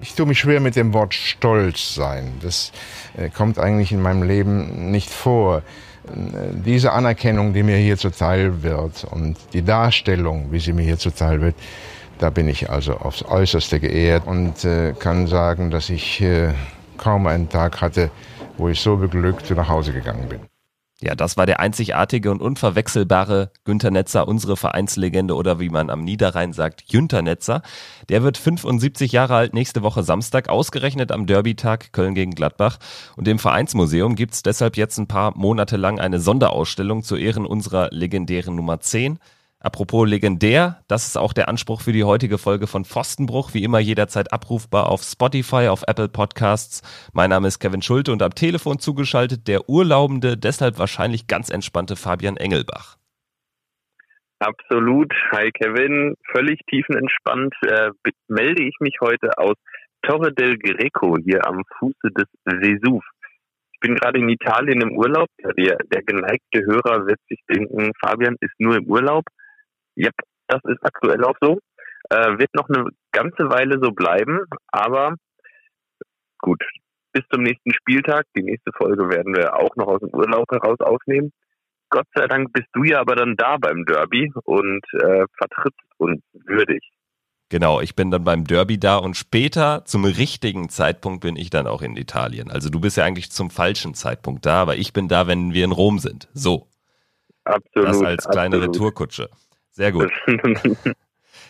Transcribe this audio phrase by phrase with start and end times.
[0.00, 2.34] Ich tue mich schwer mit dem Wort Stolz sein.
[2.40, 2.70] Das
[3.16, 5.58] äh, kommt eigentlich in meinem Leben nicht vor.
[5.58, 6.12] Äh,
[6.52, 11.40] diese Anerkennung, die mir hier zuteil wird und die Darstellung, wie sie mir hier zuteil
[11.40, 11.56] wird,
[12.18, 16.24] da bin ich also aufs Äußerste geehrt und äh, kann sagen, dass ich
[16.96, 18.10] kaum einen Tag hatte,
[18.56, 20.57] wo ich so beglückt nach Hause gegangen bin.
[21.00, 26.02] Ja, das war der einzigartige und unverwechselbare Günter Netzer, unsere Vereinslegende oder wie man am
[26.02, 27.62] Niederrhein sagt, Jünter Netzer.
[28.08, 32.78] Der wird 75 Jahre alt nächste Woche Samstag, ausgerechnet am Derby-Tag Köln gegen Gladbach.
[33.14, 37.90] Und im Vereinsmuseum gibt's deshalb jetzt ein paar Monate lang eine Sonderausstellung zu Ehren unserer
[37.92, 39.20] legendären Nummer 10.
[39.60, 43.80] Apropos legendär, das ist auch der Anspruch für die heutige Folge von Pfostenbruch, wie immer
[43.80, 47.10] jederzeit abrufbar auf Spotify, auf Apple Podcasts.
[47.12, 51.96] Mein Name ist Kevin Schulte und am Telefon zugeschaltet der urlaubende, deshalb wahrscheinlich ganz entspannte
[51.96, 52.98] Fabian Engelbach.
[54.38, 55.12] Absolut.
[55.32, 57.90] Hi Kevin, völlig tiefenentspannt äh,
[58.28, 59.56] melde ich mich heute aus
[60.02, 63.02] Torre del Greco hier am Fuße des Vesuv.
[63.72, 65.28] Ich bin gerade in Italien im Urlaub.
[65.56, 69.24] Der, der geneigte Hörer wird sich denken, Fabian ist nur im Urlaub.
[69.98, 70.10] Ja,
[70.46, 71.58] das ist aktuell auch so.
[72.10, 75.16] Äh, wird noch eine ganze Weile so bleiben, aber
[76.38, 76.62] gut,
[77.12, 78.24] bis zum nächsten Spieltag.
[78.36, 81.32] Die nächste Folge werden wir auch noch aus dem Urlaub heraus aufnehmen.
[81.90, 86.22] Gott sei Dank bist du ja aber dann da beim Derby und äh, vertrittst uns
[86.32, 86.80] würdig.
[87.48, 91.66] Genau, ich bin dann beim Derby da und später zum richtigen Zeitpunkt bin ich dann
[91.66, 92.50] auch in Italien.
[92.50, 95.64] Also du bist ja eigentlich zum falschen Zeitpunkt da, aber ich bin da, wenn wir
[95.64, 96.28] in Rom sind.
[96.34, 96.68] So.
[97.44, 97.88] Absolut.
[97.88, 98.76] Das als kleine absolut.
[98.76, 99.30] Retourkutsche.
[99.70, 100.10] Sehr gut.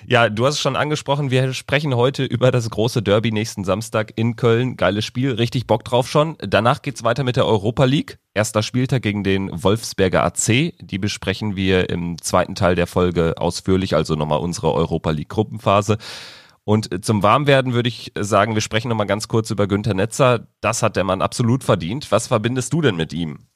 [0.07, 4.13] Ja, du hast es schon angesprochen, wir sprechen heute über das große Derby nächsten Samstag
[4.17, 4.77] in Köln.
[4.77, 6.37] Geiles Spiel, richtig Bock drauf schon.
[6.39, 8.19] Danach geht's weiter mit der Europa League.
[8.33, 10.73] Erster Spieltag gegen den Wolfsberger AC.
[10.81, 15.99] Die besprechen wir im zweiten Teil der Folge ausführlich, also nochmal unsere Europa League Gruppenphase.
[16.65, 20.49] Und zum Warmwerden würde ich sagen, wir sprechen nochmal ganz kurz über Günter Netzer.
[20.61, 22.13] Das hat der Mann absolut verdient.
[22.13, 23.47] Was verbindest du denn mit ihm?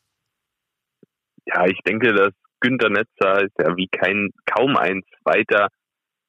[1.46, 5.68] Ja, ich denke, dass Günter Netzer ist ja wie kein, kaum ein zweiter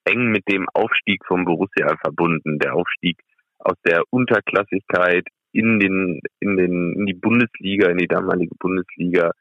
[0.05, 2.59] eng mit dem Aufstieg vom Borussia verbunden.
[2.59, 3.17] Der Aufstieg
[3.59, 9.31] aus der Unterklassigkeit in den, in den, in die Bundesliga, in die damalige Bundesliga,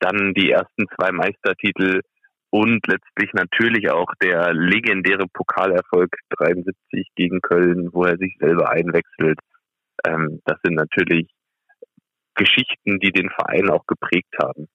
[0.00, 2.00] dann die ersten zwei Meistertitel
[2.48, 9.38] und letztlich natürlich auch der legendäre Pokalerfolg 73 gegen Köln, wo er sich selber einwechselt.
[10.06, 11.28] Ähm, das sind natürlich
[12.34, 14.68] Geschichten, die den Verein auch geprägt haben.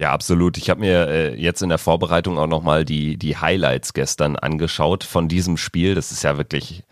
[0.00, 0.56] Ja, absolut.
[0.56, 5.04] Ich habe mir äh, jetzt in der Vorbereitung auch nochmal die, die Highlights gestern angeschaut
[5.04, 5.94] von diesem Spiel.
[5.94, 6.84] Das ist ja wirklich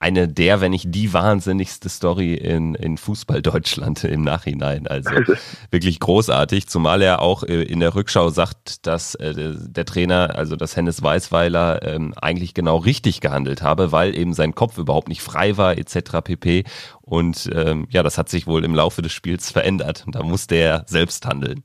[0.00, 4.88] eine der, wenn nicht die wahnsinnigste Story in, in Fußball Deutschland im Nachhinein.
[4.88, 5.10] Also
[5.70, 10.56] wirklich großartig, zumal er auch äh, in der Rückschau sagt, dass äh, der Trainer, also
[10.56, 15.22] dass Hennes Weißweiler ähm, eigentlich genau richtig gehandelt habe, weil eben sein Kopf überhaupt nicht
[15.22, 16.20] frei war etc.
[16.24, 16.64] pp.
[17.00, 20.04] Und ähm, ja, das hat sich wohl im Laufe des Spiels verändert.
[20.10, 21.62] Da musste er selbst handeln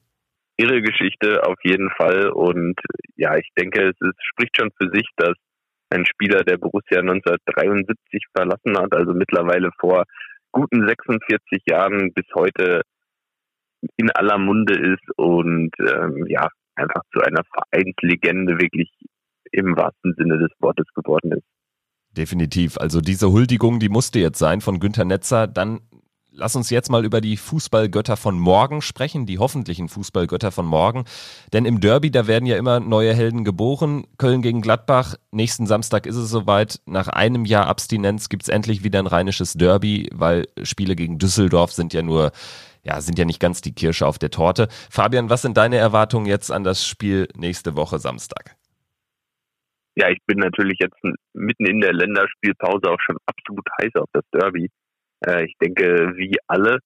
[0.61, 2.29] irre Geschichte auf jeden Fall.
[2.29, 2.79] Und
[3.15, 5.33] ja, ich denke, es ist, spricht schon für sich, dass
[5.89, 10.03] ein Spieler, der Borussia 1973 verlassen hat, also mittlerweile vor
[10.51, 12.81] guten 46 Jahren bis heute
[13.97, 18.89] in aller Munde ist und ähm, ja, einfach zu einer Vereinslegende wirklich
[19.51, 21.45] im wahrsten Sinne des Wortes geworden ist.
[22.15, 22.77] Definitiv.
[22.77, 25.47] Also diese Huldigung, die musste jetzt sein von Günter Netzer.
[25.47, 25.79] Dann
[26.33, 31.03] Lass uns jetzt mal über die Fußballgötter von morgen sprechen, die hoffentlichen Fußballgötter von morgen.
[31.51, 34.07] Denn im Derby, da werden ja immer neue Helden geboren.
[34.17, 36.79] Köln gegen Gladbach, nächsten Samstag ist es soweit.
[36.85, 41.91] Nach einem Jahr Abstinenz gibt's endlich wieder ein rheinisches Derby, weil Spiele gegen Düsseldorf sind
[41.93, 42.31] ja nur,
[42.83, 44.69] ja, sind ja nicht ganz die Kirsche auf der Torte.
[44.89, 48.55] Fabian, was sind deine Erwartungen jetzt an das Spiel nächste Woche Samstag?
[49.95, 50.97] Ja, ich bin natürlich jetzt
[51.33, 54.69] mitten in der Länderspielpause auch schon absolut heiß auf das Derby.
[55.25, 56.79] Äh, ich denke, wie alle.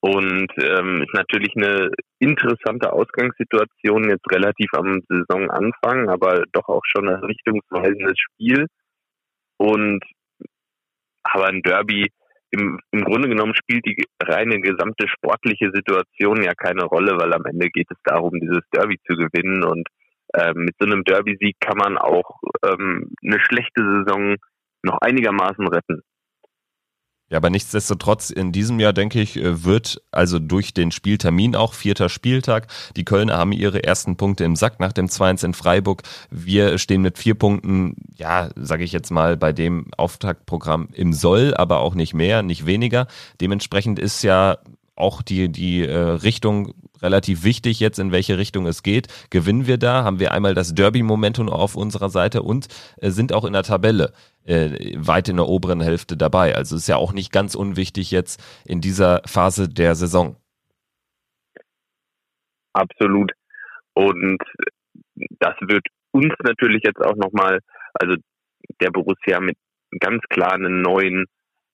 [0.00, 7.08] Und ähm, ist natürlich eine interessante Ausgangssituation jetzt relativ am Saisonanfang, aber doch auch schon
[7.08, 8.66] ein richtungsweisendes Spiel.
[9.56, 10.04] Und
[11.22, 12.08] aber ein Derby
[12.54, 17.44] im, im Grunde genommen spielt die reine gesamte sportliche Situation ja keine Rolle, weil am
[17.46, 19.64] Ende geht es darum, dieses Derby zu gewinnen.
[19.64, 19.88] Und
[20.34, 24.36] ähm, mit so einem Derby-Sieg kann man auch ähm, eine schlechte Saison
[24.82, 26.02] noch einigermaßen retten.
[27.34, 31.74] Ja, aber nichtsdestotrotz in diesem Jahr, denke ich, äh, wird also durch den Spieltermin auch
[31.74, 32.68] vierter Spieltag.
[32.94, 36.02] Die Kölner haben ihre ersten Punkte im Sack nach dem 2-1 in Freiburg.
[36.30, 41.54] Wir stehen mit vier Punkten, ja, sage ich jetzt mal, bei dem Auftaktprogramm im Soll,
[41.54, 43.08] aber auch nicht mehr, nicht weniger.
[43.40, 44.58] Dementsprechend ist ja
[44.96, 49.08] auch die, die äh, Richtung relativ wichtig jetzt, in welche Richtung es geht.
[49.30, 52.68] Gewinnen wir da, haben wir einmal das Derby-Momentum auf unserer Seite und
[52.98, 54.12] äh, sind auch in der Tabelle
[54.44, 56.54] äh, weit in der oberen Hälfte dabei.
[56.54, 60.36] Also ist ja auch nicht ganz unwichtig jetzt in dieser Phase der Saison.
[62.72, 63.32] Absolut.
[63.94, 64.42] Und
[65.38, 67.60] das wird uns natürlich jetzt auch nochmal,
[67.94, 68.16] also
[68.80, 69.56] der Borussia mit
[70.00, 71.26] ganz klar einen neuen,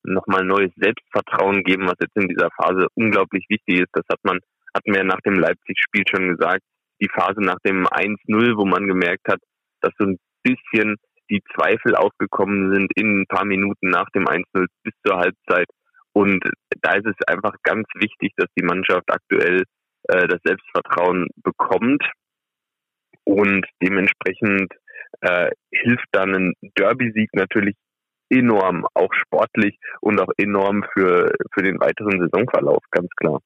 [0.04, 3.90] nochmal neues Selbstvertrauen geben, was jetzt in dieser Phase unglaublich wichtig ist.
[3.92, 4.38] Das hat man,
[4.74, 6.62] hatten wir nach dem Leipzig-Spiel schon gesagt.
[7.00, 9.40] Die Phase nach dem 1-0, wo man gemerkt hat,
[9.80, 10.96] dass so ein bisschen
[11.30, 15.66] die Zweifel aufgekommen sind in ein paar Minuten nach dem 1-0 bis zur Halbzeit.
[16.12, 16.42] Und
[16.82, 19.62] da ist es einfach ganz wichtig, dass die Mannschaft aktuell
[20.08, 22.02] äh, das Selbstvertrauen bekommt.
[23.24, 24.72] Und dementsprechend
[25.20, 27.76] äh, hilft dann ein Derby-Sieg natürlich
[28.30, 33.40] enorm, auch sportlich und auch enorm für, für den weiteren Saisonverlauf, ganz klar.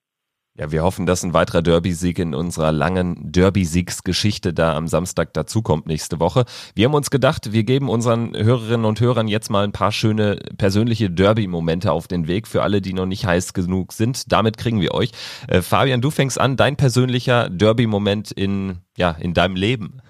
[0.56, 5.86] Ja, wir hoffen, dass ein weiterer Derby-Sieg in unserer langen Derby-Siegsgeschichte da am Samstag dazukommt
[5.88, 6.44] nächste Woche.
[6.76, 10.38] Wir haben uns gedacht, wir geben unseren Hörerinnen und Hörern jetzt mal ein paar schöne
[10.56, 14.30] persönliche Derby-Momente auf den Weg für alle, die noch nicht heiß genug sind.
[14.30, 15.10] Damit kriegen wir euch.
[15.48, 20.02] Äh, Fabian, du fängst an, dein persönlicher Derby-Moment in, ja, in deinem Leben.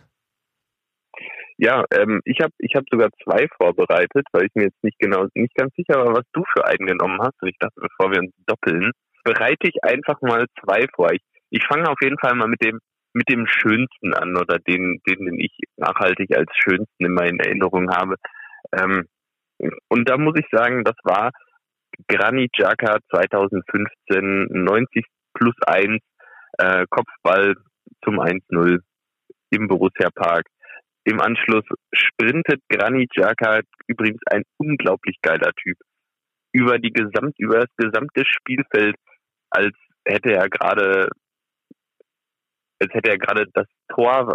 [1.57, 5.27] Ja, ähm, ich habe ich hab sogar zwei vorbereitet, weil ich mir jetzt nicht genau
[5.35, 7.41] nicht ganz sicher war, was du für einen genommen hast.
[7.41, 8.91] Und ich dachte, bevor wir uns doppeln,
[9.23, 11.13] bereite ich einfach mal zwei vor.
[11.13, 12.81] Ich, ich fange auf jeden Fall mal mit dem
[13.15, 17.91] mit dem schönsten an oder den, den, den ich nachhaltig als schönsten in meinen Erinnerungen
[17.91, 18.17] habe.
[18.77, 19.07] Ähm,
[19.89, 21.31] und da muss ich sagen, das war
[22.09, 26.01] Granit Xhaka 2015, 90 plus 1,
[26.59, 27.55] äh, Kopfball
[28.05, 28.81] zum 1-0
[29.51, 30.47] im Borussia Park.
[31.05, 35.77] Im Anschluss sprintet Granit Xhaka, übrigens ein unglaublich geiler Typ,
[36.53, 38.97] über die gesamt, über das gesamte Spielfeld
[39.51, 39.75] als
[40.07, 41.09] hätte er gerade,
[42.81, 44.35] als hätte er gerade das Tor,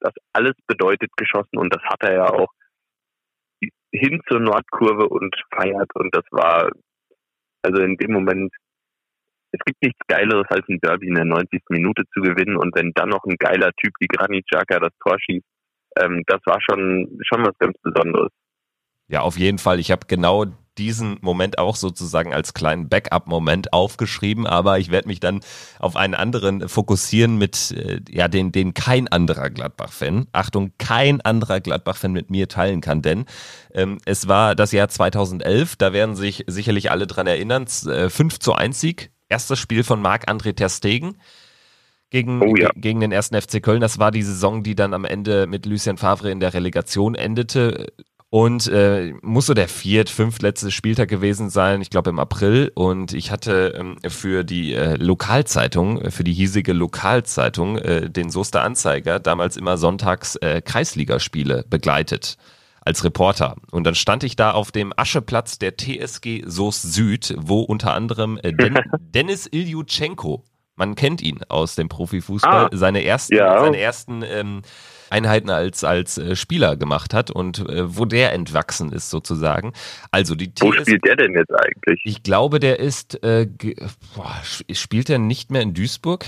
[0.00, 2.52] das alles bedeutet, geschossen und das hat er ja auch
[3.92, 6.70] hin zur Nordkurve und feiert und das war,
[7.62, 8.52] also in dem Moment,
[9.50, 11.62] es gibt nichts Geileres als ein Derby in der 90.
[11.70, 15.16] Minute zu gewinnen und wenn dann noch ein geiler Typ wie Granit Xhaka das Tor
[15.18, 15.46] schießt,
[15.96, 18.30] ähm, das war schon, schon was ganz Besonderes.
[19.08, 19.80] Ja, auf jeden Fall.
[19.80, 20.46] Ich habe genau
[20.78, 25.40] diesen Moment auch sozusagen als kleinen Backup-Moment aufgeschrieben, aber ich werde mich dann
[25.80, 31.60] auf einen anderen fokussieren mit, äh, ja, den, den kein anderer Gladbach-Fan, Achtung, kein anderer
[31.60, 33.24] Gladbach-Fan mit mir teilen kann, denn
[33.74, 38.38] ähm, es war das Jahr 2011, da werden sich sicherlich alle dran erinnern, äh, 5
[38.38, 41.16] zu 1 Sieg, erstes Spiel von Marc-André Ter Stegen
[42.10, 42.70] gegen, oh ja.
[42.74, 43.80] gegen den ersten FC Köln.
[43.80, 47.92] Das war die Saison, die dann am Ende mit Lucien Favre in der Relegation endete.
[48.30, 52.70] Und äh, muss so der viert, fünftletzte Spieltag gewesen sein, ich glaube im April.
[52.74, 58.28] Und ich hatte ähm, für die äh, Lokalzeitung, äh, für die hiesige Lokalzeitung, äh, den
[58.28, 62.36] Soester Anzeiger, damals immer sonntags äh, Kreisligaspiele begleitet
[62.82, 63.56] als Reporter.
[63.70, 68.38] Und dann stand ich da auf dem Ascheplatz der TSG Soest Süd, wo unter anderem
[68.42, 70.44] äh, Den Dennis Iljutschenko,
[70.78, 73.60] man kennt ihn aus dem Profifußball, ah, seine ersten, ja.
[73.60, 74.62] seine ersten ähm,
[75.10, 79.72] Einheiten als, als äh, Spieler gemacht hat und äh, wo der entwachsen ist sozusagen.
[80.12, 82.00] Also die Wo TS spielt der denn jetzt eigentlich?
[82.04, 83.48] Ich glaube, der ist, äh,
[84.14, 84.36] boah,
[84.72, 86.24] spielt er nicht mehr in Duisburg?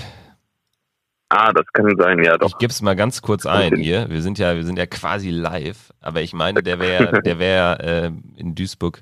[1.29, 2.49] Ah, das kann sein, ja doch.
[2.49, 4.09] Ich gebe es mal ganz kurz ein hier.
[4.09, 7.79] Wir sind ja, wir sind ja quasi live, aber ich meine, der wäre, der wäre
[7.79, 9.01] äh, in Duisburg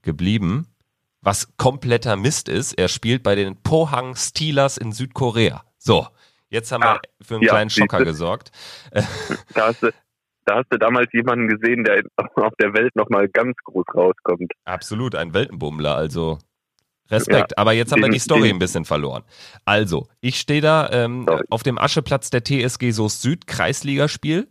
[0.00, 0.69] geblieben.
[1.22, 5.64] Was kompletter Mist ist, er spielt bei den Pohang Steelers in Südkorea.
[5.76, 6.06] So,
[6.50, 8.50] Jetzt haben ah, wir für einen ja, kleinen Schocker gesorgt.
[9.54, 9.90] Da hast, du,
[10.44, 12.02] da hast du damals jemanden gesehen, der
[12.34, 14.52] auf der Welt nochmal ganz groß rauskommt.
[14.64, 16.38] Absolut, ein Weltenbummler, also
[17.08, 17.52] Respekt.
[17.52, 19.22] Ja, Aber jetzt haben den, wir die Story den, ein bisschen verloren.
[19.64, 24.48] Also, ich stehe da ähm, auf dem Ascheplatz der TSG Soest Süd, Kreisligaspiel.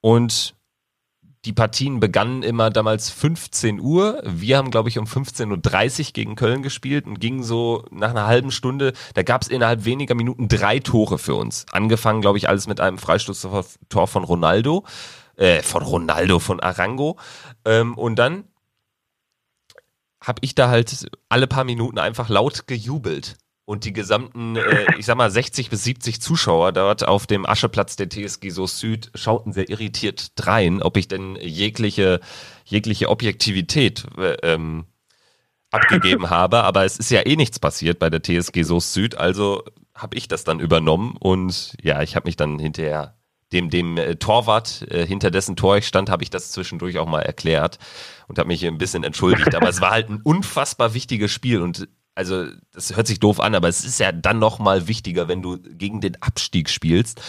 [0.00, 0.54] Und
[1.44, 4.22] die Partien begannen immer damals 15 Uhr.
[4.24, 8.26] Wir haben, glaube ich, um 15.30 Uhr gegen Köln gespielt und gingen so nach einer
[8.26, 11.66] halben Stunde, da gab es innerhalb weniger Minuten drei Tore für uns.
[11.70, 14.84] Angefangen, glaube ich, alles mit einem Freistoßtor von Ronaldo,
[15.36, 17.18] äh, von Ronaldo, von Arango.
[17.64, 18.44] Ähm, und dann
[20.22, 23.36] habe ich da halt alle paar Minuten einfach laut gejubelt
[23.66, 27.96] und die gesamten, äh, ich sag mal, 60 bis 70 Zuschauer dort auf dem Ascheplatz
[27.96, 32.20] der TSG So Süd schauten sehr irritiert drein, ob ich denn jegliche,
[32.64, 34.84] jegliche Objektivität äh, ähm,
[35.70, 36.64] abgegeben habe.
[36.64, 39.62] Aber es ist ja eh nichts passiert bei der TSG So Süd, also
[39.94, 43.16] habe ich das dann übernommen und ja, ich habe mich dann hinterher
[43.52, 47.06] dem, dem äh, Torwart, äh, hinter dessen Tor ich stand, habe ich das zwischendurch auch
[47.06, 47.78] mal erklärt
[48.26, 49.54] und habe mich ein bisschen entschuldigt.
[49.54, 53.54] Aber es war halt ein unfassbar wichtiges Spiel und also das hört sich doof an,
[53.54, 57.20] aber es ist ja dann noch mal wichtiger, wenn du gegen den Abstieg spielst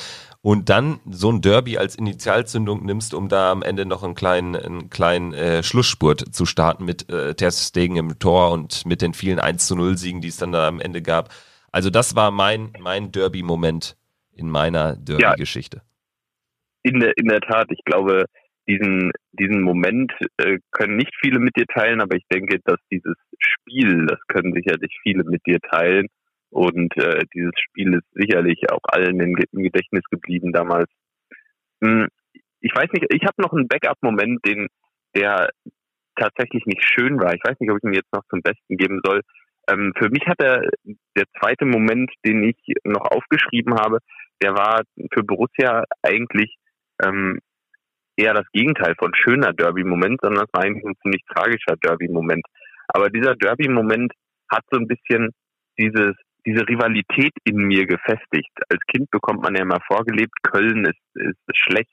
[0.42, 4.56] und dann so ein Derby als Initialzündung nimmst, um da am Ende noch einen kleinen,
[4.56, 9.16] einen kleinen äh, Schlussspurt zu starten mit äh, Ter Stegen im Tor und mit den
[9.16, 11.34] vielen 1 zu 0 Siegen, die es dann da am Ende gab.
[11.72, 13.98] Also das war mein, mein Derby-Moment
[14.34, 15.78] in meiner Derby-Geschichte.
[15.78, 18.26] Ja, in, der, in der Tat, ich glaube,
[18.68, 23.16] diesen, diesen Moment äh, können nicht viele mit dir teilen, aber ich denke, dass dieses
[23.40, 26.08] Spiel, das können sicherlich viele mit dir teilen.
[26.50, 30.90] Und äh, dieses Spiel ist sicherlich auch allen im, Gedächtnis geblieben damals.
[31.84, 32.08] Hm,
[32.62, 34.68] ich weiß nicht, ich habe noch einen Backup-Moment, den
[35.16, 35.50] der
[36.16, 37.34] tatsächlich nicht schön war.
[37.34, 39.22] Ich weiß nicht, ob ich ihn jetzt noch zum Besten geben soll.
[39.70, 40.62] Ähm, für mich hat er
[41.18, 44.00] der zweite Moment, den ich noch aufgeschrieben habe,
[44.42, 44.82] der war
[45.14, 46.56] für Borussia eigentlich
[47.04, 47.40] ähm,
[48.18, 52.46] eher das Gegenteil von schöner Derby-Moment, sondern es war eigentlich ein ziemlich tragischer Derby-Moment.
[52.88, 54.14] Aber dieser Derby-Moment
[54.50, 55.32] hat so ein bisschen
[55.78, 58.52] dieses diese Rivalität in mir gefestigt.
[58.70, 61.90] Als Kind bekommt man ja immer vorgelebt, Köln ist, ist schlecht,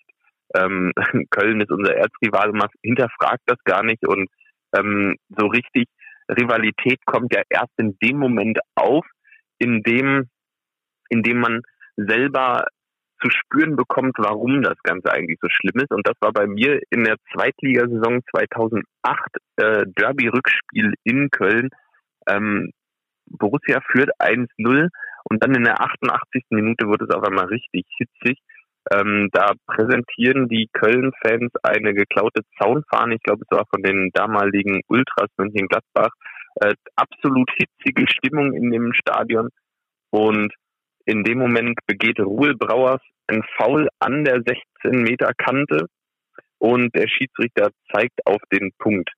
[0.55, 0.93] ähm,
[1.31, 4.29] Köln ist unser Erzrivale, man hinterfragt das gar nicht und
[4.77, 5.87] ähm, so richtig
[6.29, 9.05] Rivalität kommt ja erst in dem Moment auf,
[9.59, 10.29] in dem,
[11.09, 11.63] in dem man
[11.97, 12.67] selber
[13.23, 15.91] zu spüren bekommt, warum das Ganze eigentlich so schlimm ist.
[15.91, 18.85] Und das war bei mir in der Zweitligasaison 2008
[19.57, 21.69] äh, Derby-Rückspiel in Köln.
[22.27, 22.71] Ähm,
[23.27, 24.89] Borussia führt 1-0
[25.25, 26.45] und dann in der 88.
[26.51, 28.39] Minute wird es auf einmal richtig hitzig.
[28.91, 34.81] Ähm, da präsentieren die Köln-Fans eine geklaute Zaunfahne, ich glaube es war von den damaligen
[34.89, 36.11] Ultras Mönchengladbach.
[36.57, 39.49] Äh, absolut hitzige Stimmung in dem Stadion
[40.11, 40.53] und
[41.05, 44.43] in dem Moment begeht Ruhl Brauers ein Foul an der
[44.83, 45.87] 16 Meter Kante
[46.59, 49.11] und der Schiedsrichter zeigt auf den Punkt.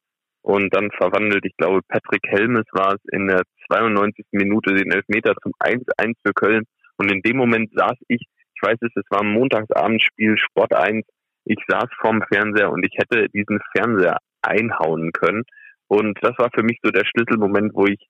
[0.43, 4.27] Und dann verwandelt, ich glaube, Patrick Helmes war es in der 92.
[4.33, 6.65] Minute den Elfmeter zum 1-1 für Köln.
[6.97, 11.07] Und in dem Moment saß ich, ich weiß es, es war ein Montagsabendspiel, Sport 1.
[11.47, 15.45] Ich saß vorm Fernseher und ich hätte diesen Fernseher einhauen können.
[15.89, 18.07] Und das war für mich so der Schlüsselmoment, wo ich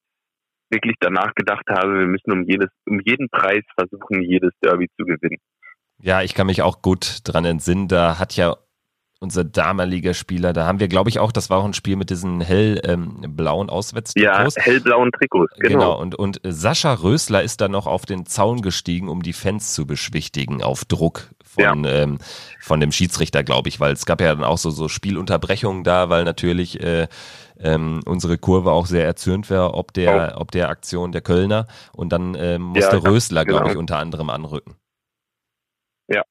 [0.74, 5.04] wirklich danach gedacht habe, wir müssen um jedes, um jeden Preis versuchen, jedes Derby zu
[5.06, 5.38] gewinnen.
[6.00, 7.88] Ja, ich kann mich auch gut dran entsinnen.
[7.88, 8.56] Da hat ja
[9.20, 10.52] unser damaliger Spieler.
[10.52, 13.70] Da haben wir, glaube ich, auch, das war auch ein Spiel mit diesen hellblauen ähm,
[13.70, 14.56] Auswärtstrikots.
[14.56, 15.78] Ja, hellblauen Trikots, genau.
[15.78, 16.00] genau.
[16.00, 19.86] Und, und Sascha Rösler ist dann noch auf den Zaun gestiegen, um die Fans zu
[19.86, 22.02] beschwichtigen, auf Druck von, ja.
[22.02, 22.18] ähm,
[22.60, 26.10] von dem Schiedsrichter, glaube ich, weil es gab ja dann auch so, so Spielunterbrechungen da,
[26.10, 27.08] weil natürlich äh,
[27.58, 30.40] ähm, unsere Kurve auch sehr erzürnt war, ob der, oh.
[30.42, 31.66] ob der Aktion der Kölner.
[31.92, 33.58] Und dann ähm, musste ja, Rösler, genau.
[33.58, 34.74] glaube ich, unter anderem anrücken.
[36.08, 36.22] Ja.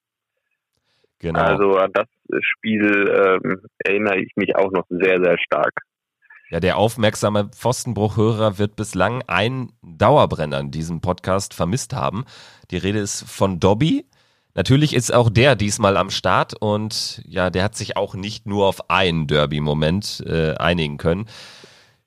[1.20, 1.40] Genau.
[1.40, 2.08] Also an das
[2.42, 5.74] Spiel ähm, erinnere ich mich auch noch sehr, sehr stark.
[6.50, 12.26] Ja, der aufmerksame Pfostenbruchhörer wird bislang einen Dauerbrenner in diesem Podcast vermisst haben.
[12.70, 14.06] Die Rede ist von Dobby.
[14.56, 18.68] Natürlich ist auch der diesmal am Start und ja, der hat sich auch nicht nur
[18.68, 21.26] auf einen Derby-Moment äh, einigen können.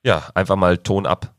[0.04, 1.34] Ja, einfach mal Ton ab.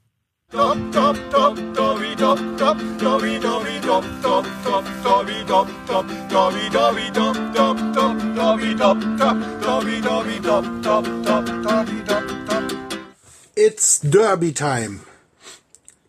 [13.55, 14.99] It's Derby Time.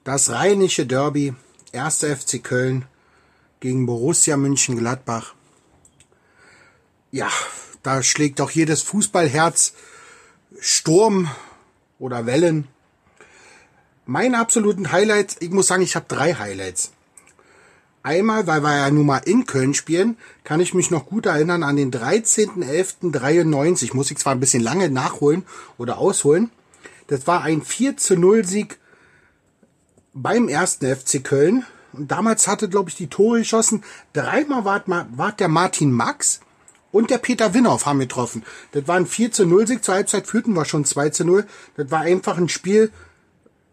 [0.05, 1.35] Das rheinische Derby,
[1.73, 2.05] 1.
[2.05, 2.87] FC Köln
[3.61, 5.35] gegen Borussia München-Gladbach.
[7.11, 7.29] Ja,
[7.83, 9.75] da schlägt auch jedes Fußballherz
[10.61, 11.31] Sturm
[11.99, 12.69] oder Wellen.
[14.07, 16.93] Meine absoluten Highlights, ich muss sagen, ich habe drei Highlights.
[18.03, 21.63] Einmal, weil wir ja nun mal in Köln spielen, kann ich mich noch gut erinnern
[21.63, 23.95] an den 13.11.93.
[23.95, 25.45] Muss ich zwar ein bisschen lange nachholen
[25.77, 26.51] oder ausholen.
[27.09, 28.79] Das war ein 4 zu 0 Sieg
[30.15, 31.65] beim ersten FC Köln.
[31.93, 33.83] Und damals hatte, glaube ich, die Tore geschossen.
[34.13, 36.41] Dreimal war, war der Martin Max
[36.93, 38.45] und der Peter Winhoff haben getroffen.
[38.73, 39.85] Das war ein 4 zu 0 Sieg.
[39.85, 41.47] Zur Halbzeit führten wir schon 2 zu 0.
[41.77, 42.93] Das war einfach ein Spiel,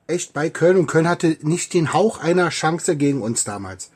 [0.08, 3.92] echt bei Köln und Köln hatte nicht den Hauch einer Chance gegen uns damals.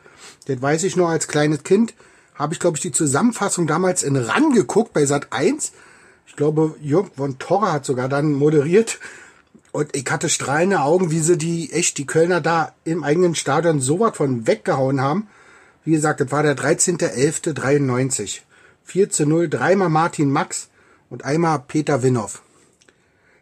[0.46, 1.94] Das weiß ich nur als kleines Kind.
[2.36, 5.74] Habe ich, glaube ich, die Zusammenfassung damals in RAN geguckt bei Sat 1.
[6.26, 9.00] Ich glaube, Jürgen von Torra hat sogar dann moderiert.
[9.72, 13.80] Und ich hatte strahlende Augen, wie sie die, echt, die Kölner da im eigenen Stadion
[13.80, 15.28] so was von weggehauen haben.
[15.84, 18.40] Wie gesagt, das war der 13.11.93.
[18.84, 20.70] 4 zu 0, dreimal Martin Max
[21.10, 22.42] und einmal Peter Winhoff.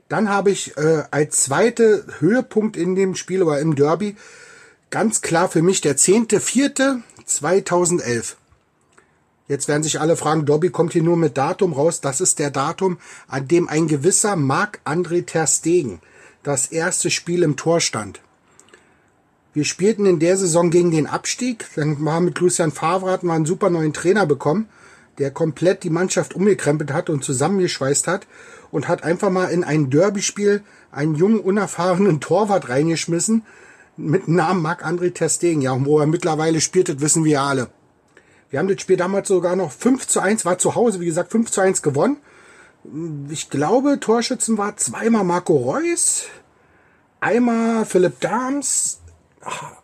[0.09, 4.15] Dann habe ich äh, als zweite Höhepunkt in dem Spiel oder im Derby
[4.89, 8.35] ganz klar für mich der 10.4.2011.
[9.47, 12.01] Jetzt werden sich alle fragen, Dobby kommt hier nur mit Datum raus.
[12.01, 12.97] Das ist der Datum,
[13.29, 16.01] an dem ein gewisser Marc-André Ter Stegen
[16.47, 18.21] das erste Spiel im Tor stand.
[19.53, 21.65] Wir spielten in der Saison gegen den Abstieg.
[21.75, 24.69] Dann war mit Lucian Favre hatten wir einen super neuen Trainer bekommen,
[25.17, 28.27] der komplett die Mannschaft umgekrempelt hat und zusammengeschweißt hat
[28.71, 33.43] und hat einfach mal in ein Derby-Spiel einen jungen, unerfahrenen Torwart reingeschmissen
[33.97, 35.61] mit Namen Marc-André Testegen.
[35.61, 37.67] Ja, wo er mittlerweile spielt, das wissen wir alle.
[38.49, 41.31] Wir haben das Spiel damals sogar noch 5 zu 1, war zu Hause, wie gesagt,
[41.31, 42.17] 5 zu 1 gewonnen.
[43.29, 46.23] Ich glaube, Torschützen war zweimal Marco Reus,
[47.19, 49.01] einmal Philipp Dahms,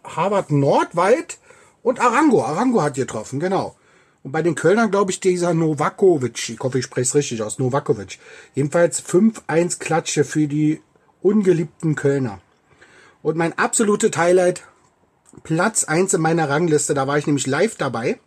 [0.03, 1.37] Harvard Nordweit
[1.81, 2.43] und Arango.
[2.43, 3.75] Arango hat getroffen, genau.
[4.23, 6.49] Und bei den Kölnern, glaube ich, dieser Novakovic.
[6.49, 7.59] Ich hoffe, ich spreche es richtig aus.
[7.59, 8.19] Novakovic.
[8.55, 10.81] Jedenfalls 5-1 Klatsche für die
[11.21, 12.39] ungeliebten Kölner.
[13.21, 14.63] Und mein absolutes Highlight,
[15.43, 18.19] Platz 1 in meiner Rangliste, da war ich nämlich live dabei.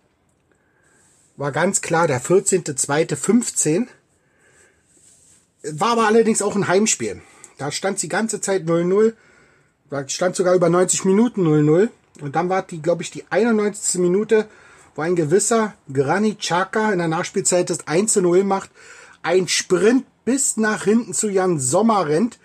[1.36, 3.86] War ganz klar der 14.2.15.
[5.72, 7.22] War aber allerdings auch ein Heimspiel.
[7.58, 9.14] Da stand die ganze Zeit 0-0.
[9.90, 11.88] Da stand sogar über 90 Minuten 0-0.
[12.20, 14.00] Und dann war die, glaube ich, die 91.
[14.00, 14.46] Minute,
[14.94, 18.70] wo ein gewisser Granit Xhaka in der Nachspielzeit das 1-0 macht.
[19.22, 22.38] Ein Sprint bis nach hinten zu Jan Sommer rennt.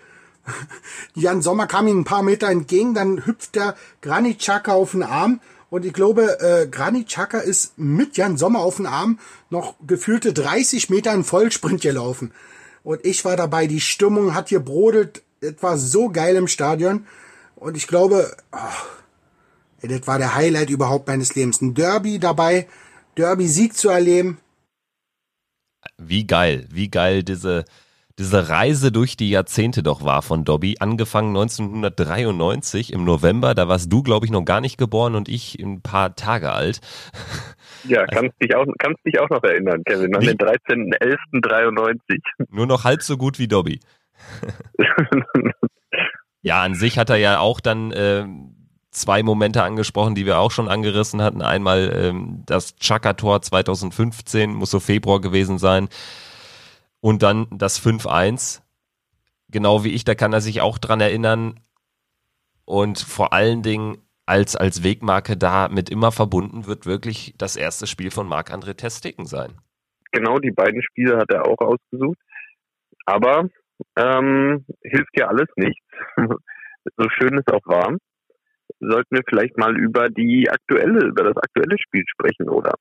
[1.14, 5.02] Jan Sommer kam ihm ein paar Meter entgegen, dann hüpft der Granit Xhaka auf den
[5.02, 9.18] Arm und ich glaube, äh, Granit Xhaka ist mit Jan Sommer auf den Arm
[9.50, 12.32] noch gefühlte 30 Meter in Vollsprint gelaufen.
[12.84, 17.06] Und ich war dabei, die Stimmung hat hier brodelt, etwa so geil im Stadion.
[17.56, 21.60] Und ich glaube, oh, das war der Highlight überhaupt meines Lebens.
[21.60, 22.68] Ein Derby dabei,
[23.16, 24.38] Derby-Sieg zu erleben.
[25.98, 27.64] Wie geil, wie geil diese,
[28.18, 30.76] diese Reise durch die Jahrzehnte doch war von Dobby.
[30.78, 35.58] Angefangen 1993 im November, da warst du, glaube ich, noch gar nicht geboren und ich
[35.58, 36.80] ein paar Tage alt.
[37.84, 42.20] Ja, kannst dich auch, kannst dich auch noch erinnern, Kevin, an den 13.11.93.
[42.50, 43.80] Nur noch halb so gut wie Dobby.
[46.42, 48.26] ja, an sich hat er ja auch dann äh,
[48.90, 51.42] zwei Momente angesprochen, die wir auch schon angerissen hatten.
[51.42, 55.88] Einmal ähm, das Chaka-Tor 2015, muss so Februar gewesen sein.
[57.00, 58.60] Und dann das 5-1.
[59.48, 61.58] Genau wie ich, da kann er sich auch dran erinnern.
[62.64, 63.98] Und vor allen Dingen
[64.32, 69.26] als, als Wegmarke da mit immer verbunden wird wirklich das erste Spiel von Marc-André Testigen
[69.26, 69.60] sein.
[70.10, 72.16] Genau, die beiden Spiele hat er auch ausgesucht.
[73.04, 73.50] Aber
[73.96, 75.84] ähm, hilft ja alles nichts.
[76.16, 77.94] so schön es auch war.
[78.80, 82.72] Sollten wir vielleicht mal über die aktuelle, über das aktuelle Spiel sprechen, oder?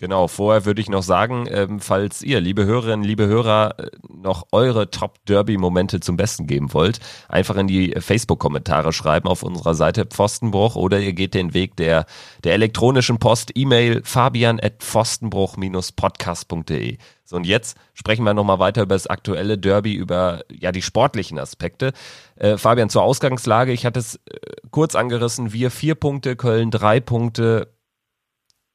[0.00, 4.46] Genau, vorher würde ich noch sagen, ähm, falls ihr, liebe Hörerinnen, liebe Hörer, äh, noch
[4.52, 10.76] eure Top-Derby-Momente zum Besten geben wollt, einfach in die Facebook-Kommentare schreiben auf unserer Seite Pfostenbruch
[10.76, 12.06] oder ihr geht den Weg der,
[12.44, 16.98] der elektronischen Post, E-Mail fabian at pfostenbruch-podcast.de.
[17.24, 21.40] So, und jetzt sprechen wir nochmal weiter über das aktuelle Derby, über ja die sportlichen
[21.40, 21.92] Aspekte.
[22.36, 24.38] Äh, Fabian, zur Ausgangslage, ich hatte es äh,
[24.70, 27.72] kurz angerissen, wir vier Punkte, Köln drei Punkte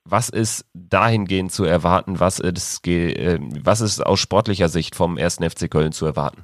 [0.06, 2.20] was ist dahingehend zu erwarten?
[2.20, 5.38] Was ist, äh, was ist aus sportlicher Sicht vom 1.
[5.38, 6.44] FC Köln zu erwarten?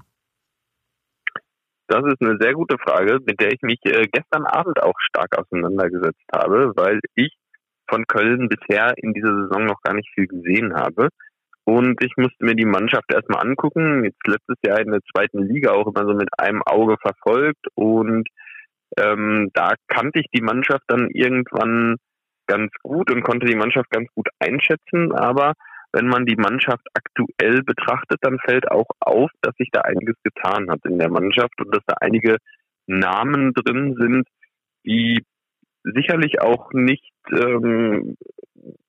[1.87, 5.37] Das ist eine sehr gute Frage, mit der ich mich äh, gestern Abend auch stark
[5.37, 7.33] auseinandergesetzt habe, weil ich
[7.89, 11.09] von Köln bisher in dieser Saison noch gar nicht viel gesehen habe.
[11.63, 14.03] Und ich musste mir die Mannschaft erstmal angucken.
[14.03, 17.65] Jetzt letztes Jahr in der zweiten Liga auch immer so mit einem Auge verfolgt.
[17.75, 18.27] Und
[18.97, 21.97] ähm, da kannte ich die Mannschaft dann irgendwann
[22.49, 25.13] ganz gut und konnte die Mannschaft ganz gut einschätzen.
[25.13, 25.53] Aber
[25.93, 30.69] wenn man die Mannschaft aktuell betrachtet, dann fällt auch auf, dass sich da einiges getan
[30.69, 32.37] hat in der Mannschaft und dass da einige
[32.87, 34.27] Namen drin sind,
[34.85, 35.23] die
[35.83, 38.17] sicherlich auch nicht ähm,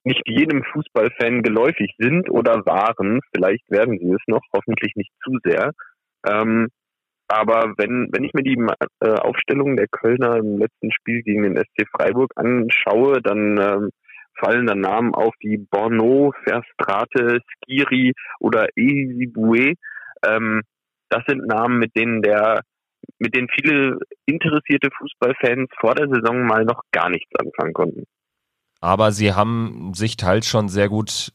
[0.02, 3.20] nicht jedem Fußballfan geläufig sind oder waren.
[3.34, 5.72] Vielleicht werden sie es noch, hoffentlich nicht zu sehr.
[6.26, 6.68] Ähm,
[7.30, 8.58] aber wenn, wenn ich mir die
[9.00, 13.90] äh, Aufstellung der Kölner im letzten Spiel gegen den SC Freiburg anschaue, dann ähm,
[14.34, 19.74] fallen da Namen auf wie Borno, Verstrate, Skiri oder Ezibue.
[20.24, 20.62] Ähm,
[21.08, 22.62] das sind Namen, mit denen der
[23.18, 28.04] mit denen viele interessierte Fußballfans vor der Saison mal noch gar nichts anfangen konnten.
[28.80, 31.32] Aber sie haben sich teils schon sehr gut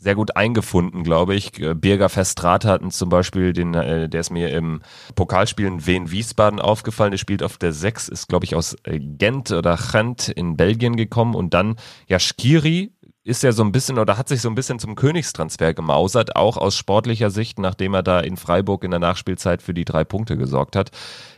[0.00, 1.60] sehr gut eingefunden, glaube ich.
[1.60, 4.80] Äh, Birger Verstrate hatten zum Beispiel, den, äh, der ist mir im
[5.14, 7.10] Pokalspielen Wien Wiesbaden aufgefallen.
[7.10, 10.96] Der spielt auf der 6, ist, glaube ich, aus äh, Gent oder Gent in Belgien
[10.96, 11.34] gekommen.
[11.34, 11.76] Und dann,
[12.08, 15.74] ja, Skiri ist ja so ein bisschen oder hat sich so ein bisschen zum Königstransfer
[15.74, 19.84] gemausert, auch aus sportlicher Sicht, nachdem er da in Freiburg in der Nachspielzeit für die
[19.84, 20.90] drei Punkte gesorgt hat.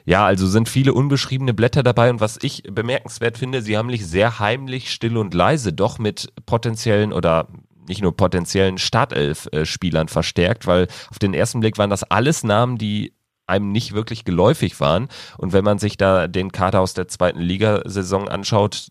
[0.04, 4.06] Ja, also sind viele unbeschriebene Blätter dabei und was ich bemerkenswert finde, sie haben sich
[4.06, 7.48] sehr heimlich, still und leise doch mit potenziellen oder
[7.88, 13.12] nicht nur potenziellen Startelf-Spielern verstärkt, weil auf den ersten Blick waren das alles Namen, die
[13.46, 15.08] einem nicht wirklich geläufig waren.
[15.38, 18.88] Und wenn man sich da den Kader aus der zweiten Ligasaison anschaut,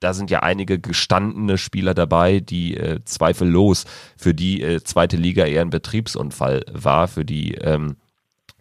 [0.00, 3.84] da sind ja einige gestandene Spieler dabei, die äh, zweifellos
[4.16, 7.96] für die äh, zweite Liga eher ein Betriebsunfall war, für die ähm,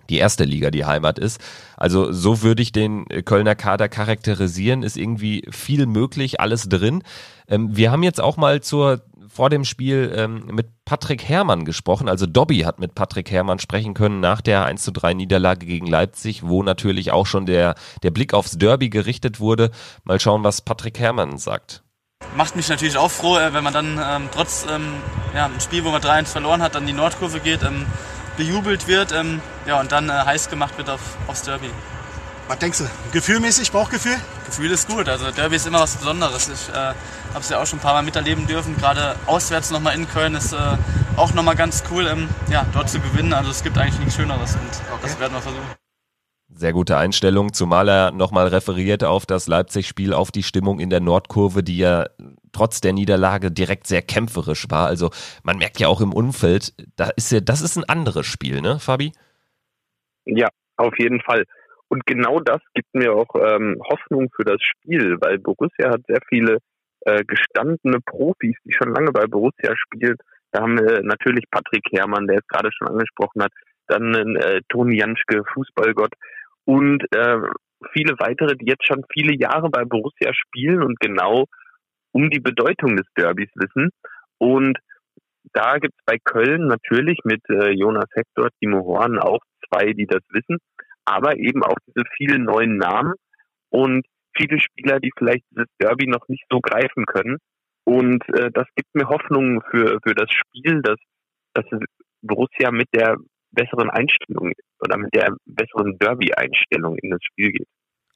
[0.09, 1.39] die erste Liga die Heimat ist.
[1.77, 7.03] Also so würde ich den Kölner Kader charakterisieren, ist irgendwie viel möglich, alles drin.
[7.47, 12.09] Ähm, wir haben jetzt auch mal zur vor dem Spiel ähm, mit Patrick Herrmann gesprochen.
[12.09, 15.87] Also Dobby hat mit Patrick Herrmann sprechen können nach der 1 zu 3 Niederlage gegen
[15.87, 19.71] Leipzig, wo natürlich auch schon der, der Blick aufs Derby gerichtet wurde.
[20.03, 21.83] Mal schauen, was Patrick Herrmann sagt.
[22.35, 24.93] Macht mich natürlich auch froh, äh, wenn man dann ähm, trotz ähm,
[25.33, 27.85] ja, ein Spiel, wo man 3-1 verloren hat, dann die Nordkurve geht, ähm,
[28.37, 31.69] bejubelt wird ähm, ja, und dann äh, heiß gemacht wird auf, aufs Derby.
[32.49, 32.85] Was denkst du?
[33.13, 34.15] Gefühlmäßig, Bauchgefühl?
[34.47, 35.07] Gefühl ist gut.
[35.07, 36.49] Also Derby ist immer was Besonderes.
[36.49, 38.75] Ich äh, habe es ja auch schon ein paar Mal miterleben dürfen.
[38.75, 40.57] Gerade auswärts nochmal in Köln ist äh,
[41.15, 43.33] auch nochmal ganz cool, ähm, ja, dort zu gewinnen.
[43.33, 45.01] Also es gibt eigentlich nichts Schöneres und okay.
[45.03, 45.67] das werden wir versuchen.
[46.47, 51.01] Sehr gute Einstellung, zumal er nochmal referiert auf das Leipzig-Spiel, auf die Stimmung in der
[51.01, 52.07] Nordkurve, die ja
[52.51, 54.87] trotz der Niederlage direkt sehr kämpferisch war.
[54.87, 55.11] Also
[55.43, 58.79] man merkt ja auch im Umfeld, da ist ja, das ist ein anderes Spiel, ne,
[58.79, 59.11] Fabi?
[60.25, 61.45] Ja, auf jeden Fall.
[61.89, 66.21] Und genau das gibt mir auch ähm, Hoffnung für das Spiel, weil Borussia hat sehr
[66.29, 66.59] viele
[67.01, 70.15] äh, gestandene Profis, die schon lange bei Borussia spielen.
[70.51, 73.51] Da haben wir natürlich Patrick Herrmann, der es gerade schon angesprochen hat,
[73.87, 76.13] dann äh, Toni Janschke, Fußballgott
[76.65, 77.37] und äh,
[77.91, 81.45] viele weitere, die jetzt schon viele Jahre bei Borussia spielen und genau
[82.11, 83.89] um die Bedeutung des Derbys wissen.
[84.37, 84.77] Und
[85.53, 90.05] da gibt es bei Köln natürlich mit äh, Jonas Hector, Timo Horn auch zwei, die
[90.05, 90.59] das wissen
[91.09, 93.13] aber eben auch diese vielen neuen Namen
[93.69, 97.37] und viele Spieler, die vielleicht dieses Derby noch nicht so greifen können.
[97.83, 100.99] Und äh, das gibt mir Hoffnung für, für das Spiel, dass,
[101.53, 101.65] dass
[102.21, 103.17] Borussia mit der
[103.51, 107.67] besseren Einstellung oder mit der besseren Derby-Einstellung in das Spiel geht.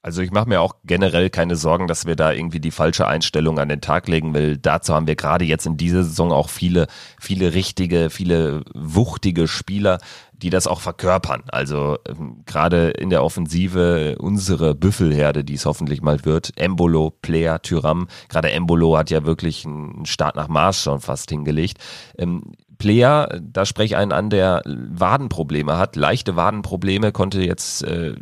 [0.04, 3.58] Also ich mache mir auch generell keine Sorgen, dass wir da irgendwie die falsche Einstellung
[3.58, 4.58] an den Tag legen will.
[4.58, 6.88] Dazu haben wir gerade jetzt in dieser Saison auch viele,
[7.18, 9.96] viele richtige, viele wuchtige Spieler,
[10.34, 11.44] die das auch verkörpern.
[11.46, 16.52] Also ähm, gerade in der Offensive unsere Büffelherde, die es hoffentlich mal wird.
[16.56, 18.08] Embolo, Player, Tyram.
[18.28, 21.78] Gerade Embolo hat ja wirklich einen Start nach Mars schon fast hingelegt.
[22.18, 28.16] Ähm, Player, da spreche ich einen an, der Wadenprobleme hat, leichte Wadenprobleme, konnte jetzt äh,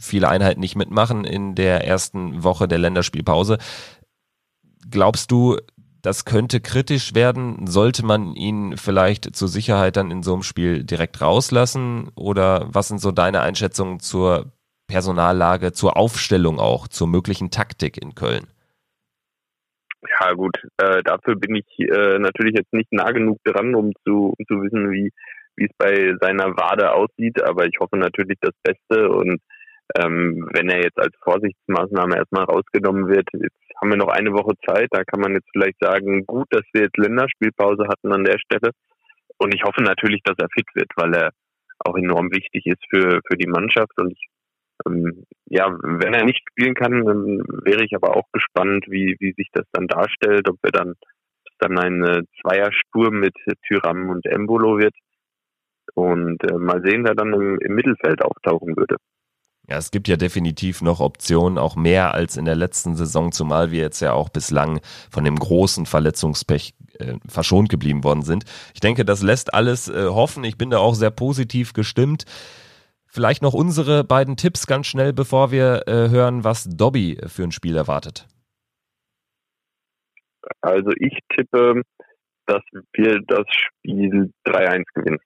[0.00, 3.58] viele Einheiten nicht mitmachen in der ersten Woche der Länderspielpause.
[4.90, 5.56] Glaubst du,
[6.02, 7.66] das könnte kritisch werden?
[7.66, 12.10] Sollte man ihn vielleicht zur Sicherheit dann in so einem Spiel direkt rauslassen?
[12.14, 14.52] Oder was sind so deine Einschätzungen zur
[14.86, 18.46] Personallage, zur Aufstellung auch, zur möglichen Taktik in Köln?
[20.20, 24.34] Ja gut, äh, dafür bin ich äh, natürlich jetzt nicht nah genug dran, um zu,
[24.38, 25.10] um zu wissen, wie
[25.58, 29.40] wie es bei seiner Wade aussieht, aber ich hoffe natürlich das Beste und
[29.96, 34.54] ähm, wenn er jetzt als Vorsichtsmaßnahme erstmal rausgenommen wird, jetzt haben wir noch eine Woche
[34.66, 38.38] Zeit, da kann man jetzt vielleicht sagen, gut, dass wir jetzt Länderspielpause hatten an der
[38.38, 38.72] Stelle.
[39.38, 41.30] Und ich hoffe natürlich, dass er fit wird, weil er
[41.78, 43.92] auch enorm wichtig ist für, für die Mannschaft.
[43.98, 44.26] Und ich,
[44.86, 49.32] ähm, ja, wenn er nicht spielen kann, dann wäre ich aber auch gespannt, wie, wie
[49.34, 50.94] sich das dann darstellt, ob wir dann
[51.60, 53.34] dann ein Zweiersturm mit
[53.66, 54.94] Tyram und Embolo wird.
[55.94, 58.96] Und äh, mal sehen, wer dann im, im Mittelfeld auftauchen würde.
[59.68, 63.70] Ja, es gibt ja definitiv noch Optionen, auch mehr als in der letzten Saison, zumal
[63.70, 68.44] wir jetzt ja auch bislang von dem großen Verletzungspech äh, verschont geblieben worden sind.
[68.72, 70.42] Ich denke, das lässt alles äh, hoffen.
[70.44, 72.24] Ich bin da auch sehr positiv gestimmt.
[73.06, 77.52] Vielleicht noch unsere beiden Tipps ganz schnell, bevor wir äh, hören, was Dobby für ein
[77.52, 78.26] Spiel erwartet.
[80.62, 81.82] Also ich tippe,
[82.46, 82.62] dass
[82.94, 85.18] wir das Spiel 3-1 gewinnen.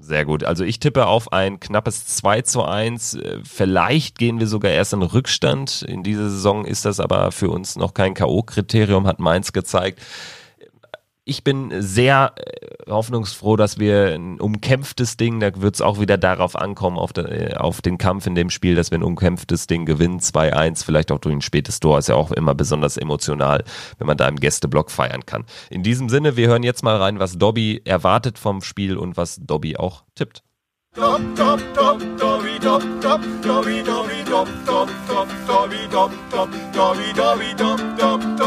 [0.00, 0.44] Sehr gut.
[0.44, 3.18] Also ich tippe auf ein knappes 2 zu 1.
[3.44, 5.82] Vielleicht gehen wir sogar erst in Rückstand.
[5.82, 10.00] In dieser Saison ist das aber für uns noch kein K.O.-Kriterium, hat Mainz gezeigt
[11.24, 16.18] ich bin sehr äh, hoffnungsfroh, dass wir ein umkämpftes Ding, da wird es auch wieder
[16.18, 19.66] darauf ankommen, auf, de, äh, auf, den Kampf in dem Spiel, dass wir ein umkämpftes
[19.66, 23.64] Ding gewinnen, 2-1, vielleicht auch durch ein spätes Tor, ist ja auch immer besonders emotional,
[23.98, 25.44] wenn man da im Gästeblock feiern kann.
[25.68, 29.40] In diesem Sinne, wir hören jetzt mal rein, was Dobby erwartet vom Spiel und was
[29.40, 30.42] Dobby auch tippt.
[30.96, 37.12] Dop, dop, dop, Dobby, dop, dop, Dobby, Dobby, dop, dop, dop, Dobby, dop, dop, Dobby,
[37.14, 38.39] Dobby, dop, dop, dop,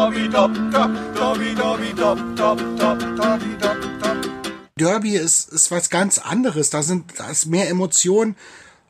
[0.00, 3.76] Dobby, dop, dop, Dobby, Dobby, dop, dop, dop, Dobby, dop.
[4.76, 6.70] Derby ist, ist was ganz anderes.
[6.70, 8.34] Da sind, da ist mehr Emotionen.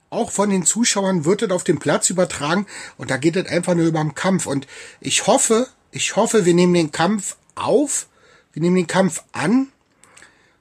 [0.08, 2.64] Auch von den Zuschauern wird es auf dem Platz übertragen
[2.96, 4.46] und da geht es einfach nur über den Kampf.
[4.46, 4.68] Und
[5.00, 8.06] ich hoffe, ich hoffe, wir nehmen den Kampf auf,
[8.52, 9.66] wir nehmen den Kampf an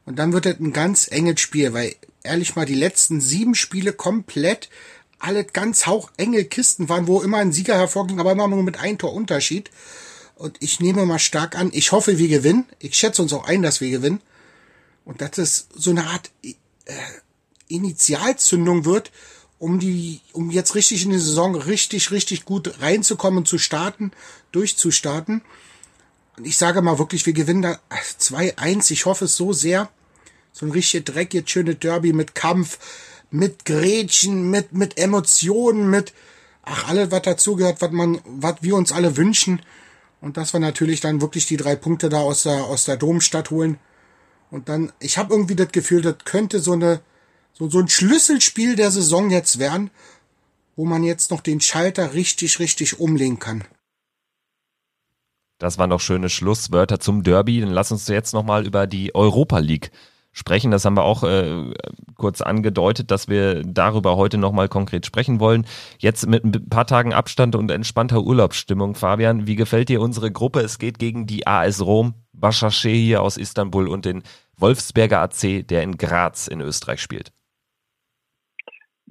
[0.07, 3.93] und dann wird es ein ganz enges Spiel, weil ehrlich mal die letzten sieben Spiele
[3.93, 4.71] komplett
[5.19, 8.97] alle ganz hauchenge Kisten waren, wo immer ein Sieger hervorging, aber immer nur mit einem
[8.97, 9.69] Tor Unterschied.
[10.39, 12.65] Und ich nehme mal stark an, ich hoffe, wir gewinnen.
[12.80, 14.21] Ich schätze uns auch ein, dass wir gewinnen.
[15.04, 16.54] Und dass es so eine Art äh,
[17.67, 19.12] Initialzündung wird,
[19.58, 24.12] um die, um jetzt richtig in die Saison richtig, richtig gut reinzukommen zu starten,
[24.54, 25.41] durchzustarten.
[26.38, 27.78] Und ich sage mal wirklich, wir gewinnen da
[28.21, 28.91] 2-1.
[28.91, 29.89] Ich hoffe es so sehr.
[30.54, 32.80] So ein richtig dreckiges, schöne Derby mit Kampf,
[33.30, 36.13] mit Gretchen, mit, mit Emotionen, mit,
[36.63, 39.62] ach, alles, was dazugehört, was man, was wir uns alle wünschen.
[40.21, 43.51] Und dass wir natürlich dann wirklich die drei Punkte da aus der, aus der Domstadt
[43.51, 43.77] holen.
[44.51, 47.01] Und dann, ich habe irgendwie das Gefühl, das könnte so eine,
[47.53, 49.91] so, so ein Schlüsselspiel der Saison jetzt werden,
[50.75, 53.63] wo man jetzt noch den Schalter richtig, richtig umlegen kann.
[55.58, 57.60] Das waren noch schöne Schlusswörter zum Derby.
[57.60, 59.91] Dann lass uns jetzt nochmal über die Europa League
[60.39, 60.71] sprechen.
[60.71, 61.73] Das haben wir auch äh,
[62.15, 65.65] kurz angedeutet, dass wir darüber heute nochmal konkret sprechen wollen.
[65.99, 70.62] Jetzt mit ein paar Tagen Abstand und entspannter Urlaubsstimmung, Fabian, wie gefällt dir unsere Gruppe?
[70.62, 74.23] Es geht gegen die AS Rom, Başakşehir hier aus Istanbul und den
[74.58, 77.32] Wolfsberger AC, der in Graz in Österreich spielt.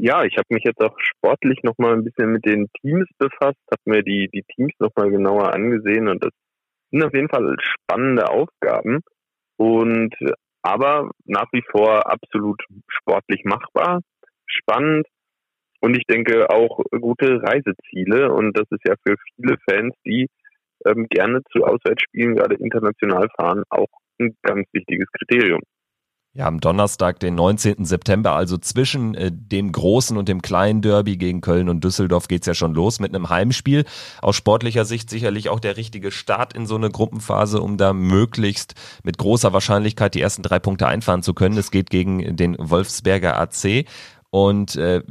[0.01, 3.83] Ja, ich habe mich jetzt auch sportlich nochmal ein bisschen mit den Teams befasst, habe
[3.85, 6.31] mir die, die Teams nochmal genauer angesehen und das
[6.91, 9.01] sind auf jeden Fall spannende Aufgaben.
[9.57, 10.15] Und
[10.63, 14.01] aber nach wie vor absolut sportlich machbar,
[14.47, 15.07] spannend
[15.81, 18.33] und ich denke auch gute Reiseziele.
[18.33, 20.29] Und das ist ja für viele Fans, die
[20.87, 25.61] ähm, gerne zu Auswärtsspielen, gerade international fahren, auch ein ganz wichtiges Kriterium.
[26.35, 27.85] Ja, am Donnerstag, den 19.
[27.85, 32.47] September, also zwischen äh, dem großen und dem kleinen Derby gegen Köln und Düsseldorf geht's
[32.47, 33.85] ja schon los mit einem Heimspiel.
[34.21, 38.75] Aus sportlicher Sicht sicherlich auch der richtige Start in so eine Gruppenphase, um da möglichst
[39.03, 41.57] mit großer Wahrscheinlichkeit die ersten drei Punkte einfahren zu können.
[41.57, 43.87] Es geht gegen den Wolfsberger AC.
[44.31, 45.03] Und äh,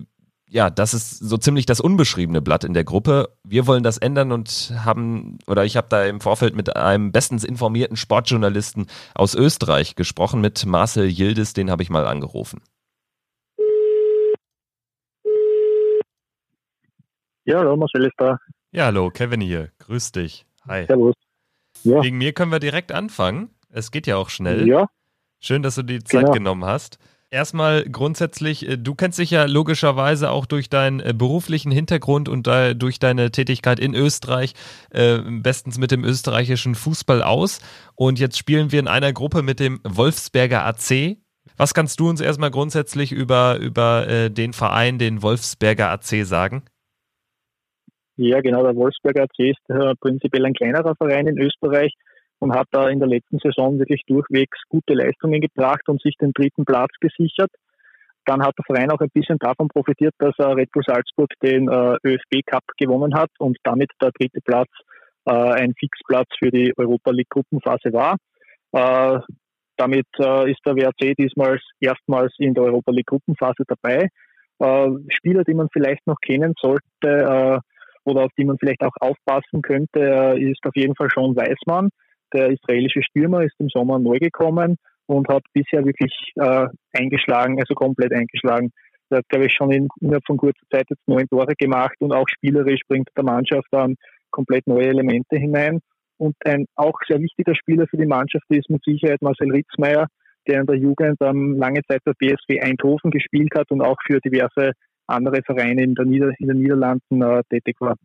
[0.50, 3.36] ja, das ist so ziemlich das unbeschriebene Blatt in der Gruppe.
[3.44, 7.44] Wir wollen das ändern und haben, oder ich habe da im Vorfeld mit einem bestens
[7.44, 12.62] informierten Sportjournalisten aus Österreich gesprochen, mit Marcel Yildiz, den habe ich mal angerufen.
[17.44, 18.38] Ja, hallo, Marcel ist da.
[18.72, 19.72] Ja, hallo, Kevin hier.
[19.80, 20.46] Grüß dich.
[20.68, 20.86] Hi.
[20.86, 21.16] Servus.
[21.84, 22.02] Ja.
[22.04, 23.50] Wegen mir können wir direkt anfangen.
[23.70, 24.68] Es geht ja auch schnell.
[24.68, 24.88] Ja.
[25.40, 26.32] Schön, dass du die Zeit genau.
[26.34, 27.00] genommen hast.
[27.30, 32.48] Erstmal grundsätzlich, äh, du kennst dich ja logischerweise auch durch deinen äh, beruflichen Hintergrund und
[32.48, 34.54] durch deine Tätigkeit in Österreich
[34.92, 37.60] äh, bestens mit dem österreichischen Fußball aus.
[37.96, 41.18] Und jetzt spielen wir in einer Gruppe mit dem Wolfsberger AC.
[41.58, 46.64] Was kannst du uns erstmal grundsätzlich über, über den Verein, den Wolfsberger AC sagen?
[48.16, 51.94] Ja, genau, der Wolfsberger AC ist prinzipiell ein kleinerer Verein in Österreich
[52.40, 56.34] und hat da in der letzten Saison wirklich durchwegs gute Leistungen gebracht und sich den
[56.34, 57.52] dritten Platz gesichert.
[58.26, 61.96] Dann hat der Verein auch ein bisschen davon profitiert, dass Red Bull Salzburg den äh,
[62.04, 64.70] ÖFB Cup gewonnen hat und damit der dritte Platz
[65.26, 68.18] äh, ein Fixplatz für die Europa League Gruppenphase war.
[68.74, 69.20] Äh,
[69.78, 74.08] damit ist der WRC diesmal erstmals in der Europa League Gruppenphase dabei.
[75.10, 77.62] Spieler, die man vielleicht noch kennen sollte
[78.04, 81.90] oder auf die man vielleicht auch aufpassen könnte, ist auf jeden Fall schon Weißmann
[82.34, 87.74] der israelische Stürmer ist im Sommer neu gekommen und hat bisher wirklich äh, eingeschlagen, also
[87.74, 88.72] komplett eingeschlagen.
[89.10, 92.12] Er hat, glaube ich, schon in, innerhalb von kurzer Zeit jetzt neun Tore gemacht und
[92.12, 93.96] auch spielerisch bringt der Mannschaft dann
[94.32, 95.80] komplett neue Elemente hinein.
[96.18, 100.08] Und ein auch sehr wichtiger Spieler für die Mannschaft ist mit Sicherheit Marcel Ritzmeier,
[100.48, 104.20] der in der Jugend ähm, lange Zeit bei BSW Eindhoven gespielt hat und auch für
[104.20, 104.72] diverse
[105.06, 107.96] andere Vereine in, der Nieder in den Niederlanden äh, tätig war.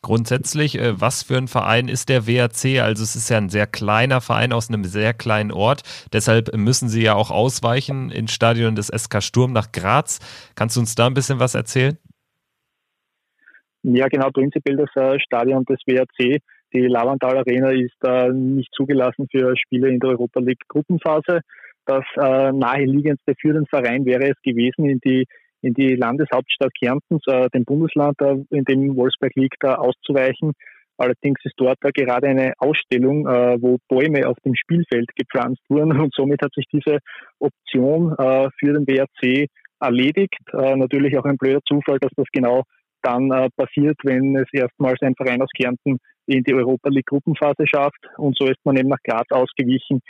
[0.00, 2.80] Grundsätzlich, äh, was für ein Verein ist der WRC?
[2.80, 5.82] Also es ist ja ein sehr kleiner Verein aus einem sehr kleinen Ort.
[6.12, 10.20] Deshalb müssen sie ja auch ausweichen ins Stadion des SK Sturm nach Graz.
[10.54, 11.98] Kannst du uns da ein bisschen was erzählen?
[13.82, 16.40] Ja, genau, prinzipiell das äh, Stadion des WRC.
[16.72, 21.40] Die Lavantal Arena ist äh, nicht zugelassen für Spiele in der Europa League Gruppenphase.
[21.86, 25.26] Das naheliegendste für den Verein wäre es gewesen, in die
[25.62, 30.52] in die Landeshauptstadt Kärntens, äh, dem Bundesland, äh, in dem Wolfsberg liegt, äh, auszuweichen.
[30.98, 35.98] Allerdings ist dort äh, gerade eine Ausstellung, äh, wo Bäume auf dem Spielfeld gepflanzt wurden
[35.98, 36.98] und somit hat sich diese
[37.38, 39.46] Option äh, für den BRC
[39.80, 40.40] erledigt.
[40.52, 42.64] natürlich auch ein blöder Zufall, dass das genau
[43.02, 48.10] dann passiert, wenn es erstmals ein Verein aus Kärnten in die Europa League Gruppenphase schafft.
[48.16, 50.00] Und so ist man eben nach Graz ausgewichen.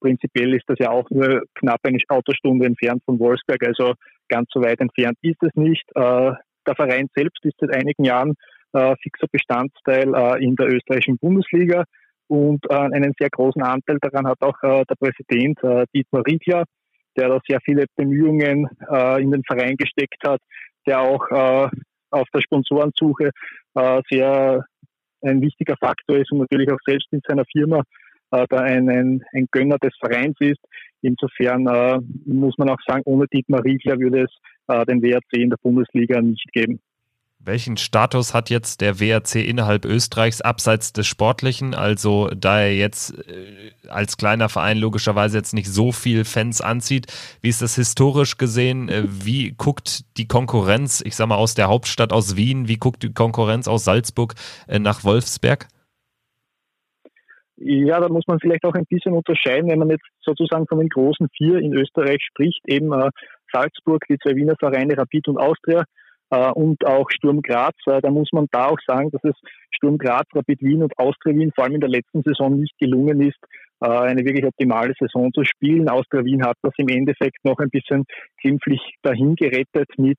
[0.00, 3.64] prinzipiell ist das ja auch nur knapp eine Autostunde entfernt von Wolfsberg.
[3.68, 3.94] Also
[4.28, 5.84] ganz so weit entfernt ist es nicht.
[5.94, 6.32] Äh,
[6.66, 8.34] der Verein selbst ist seit einigen Jahren
[8.72, 11.84] äh, fixer Bestandteil äh, in der österreichischen Bundesliga
[12.26, 15.58] und einen sehr großen Anteil daran hat auch der Präsident
[15.94, 16.64] Dietmar Riedler,
[17.18, 18.66] der da sehr viele Bemühungen
[19.20, 20.40] in den Verein gesteckt hat,
[20.86, 21.28] der auch
[22.10, 23.28] auf der Sponsorensuche
[24.08, 24.64] sehr
[25.20, 27.82] ein wichtiger Faktor ist und natürlich auch selbst in seiner Firma
[28.30, 30.64] da ein, ein, ein Gönner des Vereins ist.
[31.04, 34.30] Insofern äh, muss man auch sagen, ohne Dietmar Riegler würde es
[34.68, 36.80] äh, den WRC in der Bundesliga nicht geben.
[37.46, 41.74] Welchen Status hat jetzt der WRC innerhalb Österreichs abseits des Sportlichen?
[41.74, 47.12] Also da er jetzt äh, als kleiner Verein logischerweise jetzt nicht so viel Fans anzieht,
[47.42, 48.88] wie ist das historisch gesehen?
[48.88, 53.02] Äh, wie guckt die Konkurrenz, ich sag mal aus der Hauptstadt aus Wien, wie guckt
[53.02, 54.34] die Konkurrenz aus Salzburg
[54.66, 55.68] äh, nach Wolfsberg?
[57.66, 60.90] Ja, da muss man vielleicht auch ein bisschen unterscheiden, wenn man jetzt sozusagen von den
[60.90, 63.08] großen vier in Österreich spricht, eben äh,
[63.50, 65.84] Salzburg, die zwei Wiener Vereine Rapid und Austria
[66.28, 67.74] äh, und auch Sturm Graz.
[67.86, 69.34] Äh, da muss man da auch sagen, dass es
[69.70, 73.22] Sturm Graz, Rapid Wien und Austria Wien vor allem in der letzten Saison nicht gelungen
[73.22, 73.40] ist,
[73.80, 75.88] äh, eine wirklich optimale Saison zu spielen.
[75.88, 78.04] Austria Wien hat das im Endeffekt noch ein bisschen
[78.42, 80.18] glimpflich dahin gerettet mit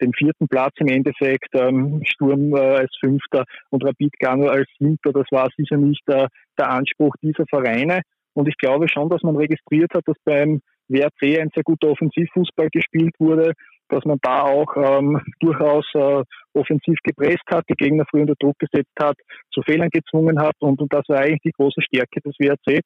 [0.00, 5.12] dem vierten Platz im Endeffekt, ähm, Sturm äh, als Fünfter und Rapid Gano als Siebter.
[5.12, 6.26] Das war sicher nicht äh,
[6.58, 8.02] der Anspruch dieser Vereine.
[8.34, 12.68] Und ich glaube schon, dass man registriert hat, dass beim WRC ein sehr guter Offensivfußball
[12.70, 13.52] gespielt wurde,
[13.88, 16.22] dass man da auch ähm, durchaus äh,
[16.54, 19.16] offensiv gepresst hat, die Gegner früh unter Druck gesetzt hat,
[19.52, 22.80] zu Fehlern gezwungen hat und, und das war eigentlich die große Stärke des WRC.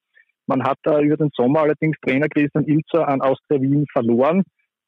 [0.47, 4.43] Man hat da über den Sommer allerdings Trainer Christian Ilzer an Austria Wien verloren,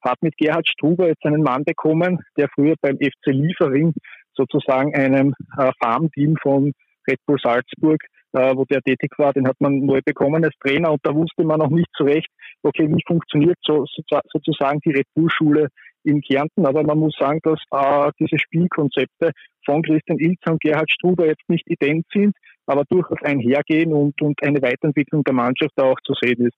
[0.07, 3.93] hat mit Gerhard Struber jetzt einen Mann bekommen, der früher beim FC Liefering
[4.35, 6.73] sozusagen einem äh, Farmteam von
[7.09, 8.01] Red Bull Salzburg
[8.37, 11.45] äh, wo der tätig war, den hat man neu bekommen als Trainer und da wusste
[11.45, 12.29] man noch nicht zurecht,
[12.63, 15.69] okay, wie funktioniert so, so, sozusagen die Red Bull-Schule
[16.05, 16.67] in Kärnten.
[16.67, 19.33] Aber man muss sagen, dass äh, diese Spielkonzepte
[19.65, 22.35] von Christian Ilzer und Gerhard Struber jetzt nicht ident sind,
[22.67, 26.57] aber durchaus einhergehen und, und eine Weiterentwicklung der Mannschaft auch zu sehen ist.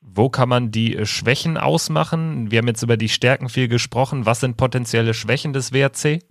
[0.00, 2.50] Wo kann man die Schwächen ausmachen?
[2.50, 4.26] Wir haben jetzt über die Stärken viel gesprochen.
[4.26, 6.22] Was sind potenzielle Schwächen des WRC?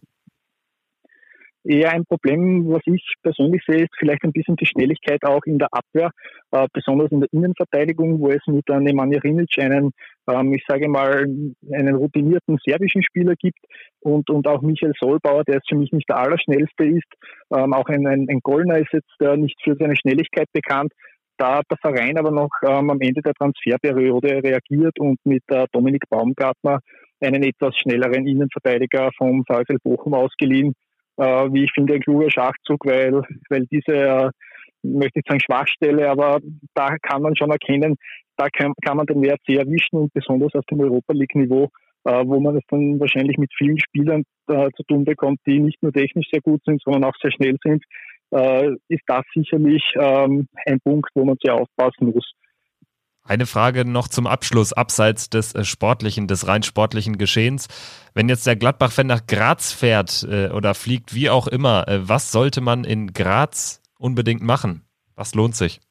[1.65, 5.57] eher ein Problem, was ich persönlich sehe, ist vielleicht ein bisschen die Schnelligkeit auch in
[5.57, 6.11] der Abwehr,
[6.51, 9.91] äh, besonders in der Innenverteidigung, wo es mit äh, Nemanja Rinic einen,
[10.29, 11.25] ähm, ich sage mal,
[11.71, 13.59] einen routinierten serbischen Spieler gibt
[13.99, 17.11] und, und auch Michael Solbauer, der jetzt für mich nicht der Allerschnellste ist.
[17.53, 20.93] Ähm, auch ein, ein, ein Gollner ist jetzt äh, nicht für seine Schnelligkeit bekannt.
[21.37, 25.65] Da hat der Verein aber noch ähm, am Ende der Transferperiode reagiert und mit äh,
[25.71, 26.79] Dominik Baumgartner
[27.19, 30.73] einen etwas schnelleren Innenverteidiger vom VfL Bochum ausgeliehen,
[31.17, 34.29] äh, wie ich finde, ein kluger Schachzug, weil, weil diese, äh,
[34.83, 36.39] möchte ich sagen, Schwachstelle, aber
[36.73, 37.95] da kann man schon erkennen,
[38.37, 41.69] da kann, kann man den Wert sehr erwischen und besonders auf dem Europa League-Niveau,
[42.05, 45.81] äh, wo man es dann wahrscheinlich mit vielen Spielern äh, zu tun bekommt, die nicht
[45.81, 47.83] nur technisch sehr gut sind, sondern auch sehr schnell sind,
[48.31, 52.31] äh, ist das sicherlich ähm, ein Punkt, wo man sehr aufpassen muss.
[53.27, 57.67] Eine Frage noch zum Abschluss, abseits des äh, sportlichen, des rein sportlichen Geschehens.
[58.13, 62.31] Wenn jetzt der Gladbach-Fan nach Graz fährt äh, oder fliegt, wie auch immer, äh, was
[62.31, 64.83] sollte man in Graz unbedingt machen?
[65.15, 65.81] Was lohnt sich?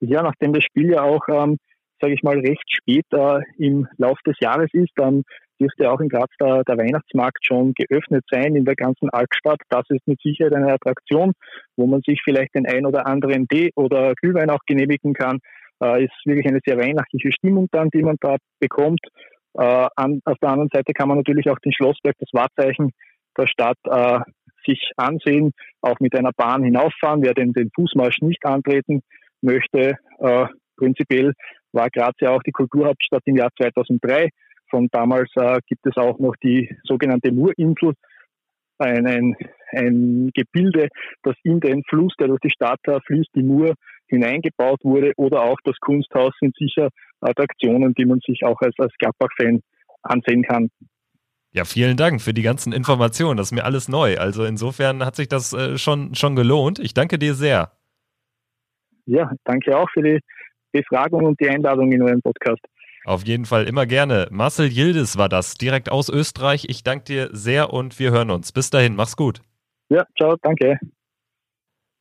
[0.00, 1.56] Ja, nachdem das Spiel ja auch, ähm,
[2.00, 5.24] sage ich mal, recht spät äh, im Lauf des Jahres ist, dann
[5.60, 9.60] dürfte auch in Graz der, der, Weihnachtsmarkt schon geöffnet sein in der ganzen Altstadt.
[9.68, 11.32] Das ist mit Sicherheit eine Attraktion,
[11.76, 15.38] wo man sich vielleicht den ein oder anderen Tee oder Glühwein auch genehmigen kann
[15.82, 19.00] äh, ist wirklich eine sehr weihnachtliche Stimmung dann, die man da bekommt.
[19.54, 22.92] Äh, an, auf der anderen Seite kann man natürlich auch den Schlossberg, das Wahrzeichen
[23.36, 24.20] der Stadt, äh,
[24.66, 29.02] sich ansehen, auch mit einer Bahn hinauffahren, wer den, den Fußmarsch nicht antreten
[29.40, 29.96] möchte.
[30.18, 30.46] Äh,
[30.76, 31.32] prinzipiell
[31.72, 34.28] war Graz ja auch die Kulturhauptstadt im Jahr 2003.
[34.70, 37.94] Von damals äh, gibt es auch noch die sogenannte Murinsel,
[38.78, 39.36] ein, ein,
[39.72, 40.88] ein Gebilde,
[41.22, 43.74] das in den Fluss, der durch die Stadt fließt, die Mur,
[44.10, 46.88] hineingebaut wurde oder auch das Kunsthaus sind sicher
[47.20, 49.60] Attraktionen, die man sich auch als, als Gladbach-Fan
[50.02, 50.68] ansehen kann.
[51.52, 53.36] Ja, vielen Dank für die ganzen Informationen.
[53.36, 54.16] Das ist mir alles neu.
[54.18, 56.78] Also insofern hat sich das äh, schon, schon gelohnt.
[56.78, 57.72] Ich danke dir sehr.
[59.06, 60.20] Ja, danke auch für die
[60.72, 62.60] Befragung und die Einladung in euren Podcast.
[63.04, 64.28] Auf jeden Fall immer gerne.
[64.30, 66.66] Marcel Yildiz war das, direkt aus Österreich.
[66.68, 68.52] Ich danke dir sehr und wir hören uns.
[68.52, 69.40] Bis dahin, mach's gut.
[69.88, 70.78] Ja, ciao, danke.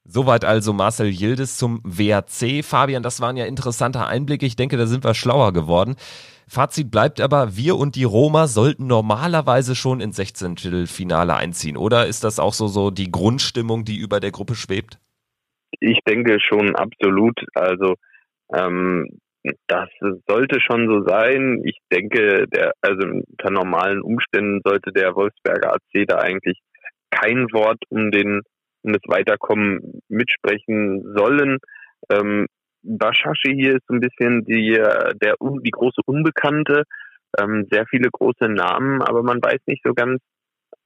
[0.04, 2.64] Soweit also Marcel Yildiz zum WRC.
[2.64, 4.46] Fabian, das waren ja interessante Einblicke.
[4.46, 5.96] Ich denke, da sind wir schlauer geworden.
[6.48, 10.88] Fazit bleibt aber, wir und die Roma sollten normalerweise schon ins 16.
[10.88, 11.78] Finale einziehen.
[11.78, 14.98] Oder ist das auch so, so die Grundstimmung, die über der Gruppe schwebt?
[15.80, 17.40] Ich denke schon absolut.
[17.54, 17.94] Also
[18.52, 19.19] ähm,
[19.67, 19.89] das
[20.27, 21.62] sollte schon so sein.
[21.63, 26.60] Ich denke, der, also unter normalen Umständen sollte der Wolfsberger AC da eigentlich
[27.12, 28.41] kein Wort um den
[28.81, 31.58] um das Weiterkommen mitsprechen sollen.
[32.10, 32.47] Ähm,
[32.81, 36.83] Bashashi hier ist so ein bisschen die, der, die große Unbekannte.
[37.37, 40.21] Ähm, sehr viele große Namen, aber man weiß nicht so ganz,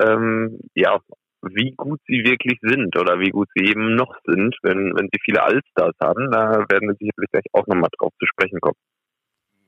[0.01, 0.99] ähm, ja,
[1.44, 5.20] wie gut sie wirklich sind oder wie gut sie eben noch sind, wenn, wenn sie
[5.24, 6.32] viele Allstars haben.
[6.32, 8.78] Da werden wir sicherlich gleich auch nochmal drauf zu sprechen kommen.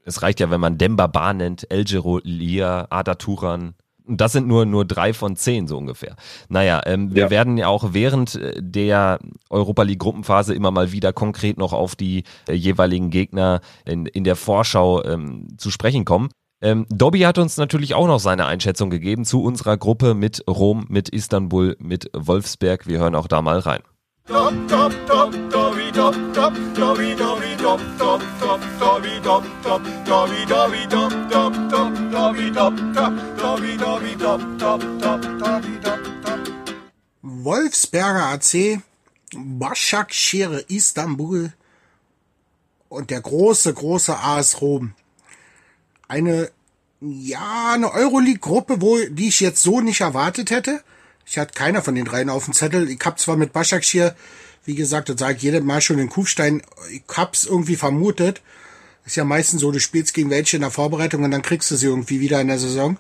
[0.05, 3.73] Es reicht ja, wenn man Demba Bar nennt, Elgero Lia, Ada Turan,
[4.07, 6.15] und das sind nur, nur drei von zehn so ungefähr.
[6.47, 7.29] Naja, ähm, wir ja.
[7.29, 9.19] werden ja auch während äh, der
[9.49, 14.23] Europa League Gruppenphase immer mal wieder konkret noch auf die äh, jeweiligen Gegner in, in
[14.23, 16.29] der Vorschau ähm, zu sprechen kommen.
[16.65, 20.87] Ähm, Dobby hat uns natürlich auch noch seine Einschätzung gegeben zu unserer Gruppe mit Rom,
[20.89, 22.87] mit Istanbul, mit Wolfsberg.
[22.87, 23.83] Wir hören auch da mal rein.
[37.21, 38.81] Wolfsberger AC,
[39.35, 41.53] Başakşehir Istanbul
[42.89, 44.95] und der große, große AS Rom.
[46.07, 46.49] Eine,
[47.07, 50.81] ja, eine Euroleague-Gruppe, wo, die ich jetzt so nicht erwartet hätte.
[51.25, 52.89] Ich hatte keiner von den dreien auf dem Zettel.
[52.89, 54.15] Ich habe zwar mit Başakşehir,
[54.65, 58.41] wie gesagt, das sage ich jedes Mal schon in Kufstein, ich hab's irgendwie vermutet.
[59.05, 61.75] Ist ja meistens so, du spielst gegen welche in der Vorbereitung und dann kriegst du
[61.75, 62.97] sie irgendwie wieder in der Saison.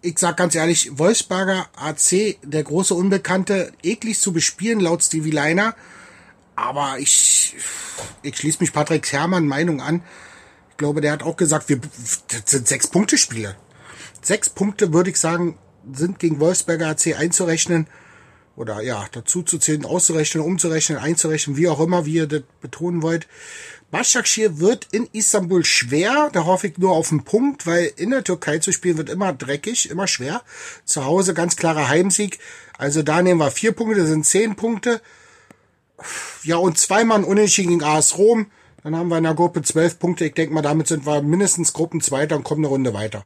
[0.00, 5.74] Ich sag ganz ehrlich, Wolfsberger AC, der große Unbekannte, eklig zu bespielen laut Stevie Leiner.
[6.54, 7.56] Aber ich,
[8.22, 10.02] ich schließe mich Patrick Herrmann Meinung an.
[10.78, 11.80] Ich glaube, der hat auch gesagt, wir,
[12.28, 13.56] das sind sechs Punkte Spiele.
[14.22, 15.58] Sechs Punkte würde ich sagen,
[15.92, 17.88] sind gegen Wolfsberger AC einzurechnen
[18.54, 23.02] oder ja, dazu zu zählen, auszurechnen, umzurechnen, einzurechnen, wie auch immer, wie ihr das betonen
[23.02, 23.26] wollt.
[23.90, 28.22] Başakşehir wird in Istanbul schwer, da hoffe ich nur auf einen Punkt, weil in der
[28.22, 30.42] Türkei zu spielen wird immer dreckig, immer schwer.
[30.84, 32.38] Zu Hause ganz klarer Heimsieg,
[32.76, 35.00] also da nehmen wir vier Punkte, das sind zehn Punkte.
[36.44, 38.46] Ja, und zweimal unentschieden gegen AS Rom,
[38.82, 40.26] dann haben wir in der Gruppe zwölf Punkte.
[40.26, 43.24] Ich denke mal, damit sind wir mindestens Gruppenzweiter und kommen eine Runde weiter.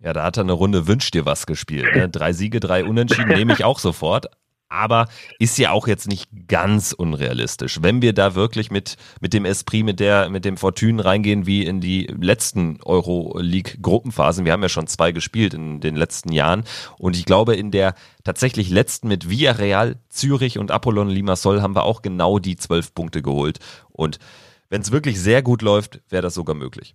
[0.00, 1.94] Ja, da hat er eine Runde Wünsch dir was gespielt.
[1.94, 2.08] Ne?
[2.12, 4.26] Drei Siege, drei Unentschieden nehme ich auch sofort.
[4.70, 5.08] Aber
[5.38, 7.80] ist ja auch jetzt nicht ganz unrealistisch.
[7.80, 11.64] Wenn wir da wirklich mit, mit dem Esprit, mit der, mit dem Fortune reingehen, wie
[11.64, 14.44] in die letzten Euroleague-Gruppenphasen.
[14.44, 16.64] Wir haben ja schon zwei gespielt in den letzten Jahren.
[16.98, 21.84] Und ich glaube, in der tatsächlich letzten mit Villarreal, Zürich und Apollon Limassol haben wir
[21.84, 23.60] auch genau die zwölf Punkte geholt.
[23.88, 24.18] Und
[24.70, 26.94] wenn es wirklich sehr gut läuft, wäre das sogar möglich.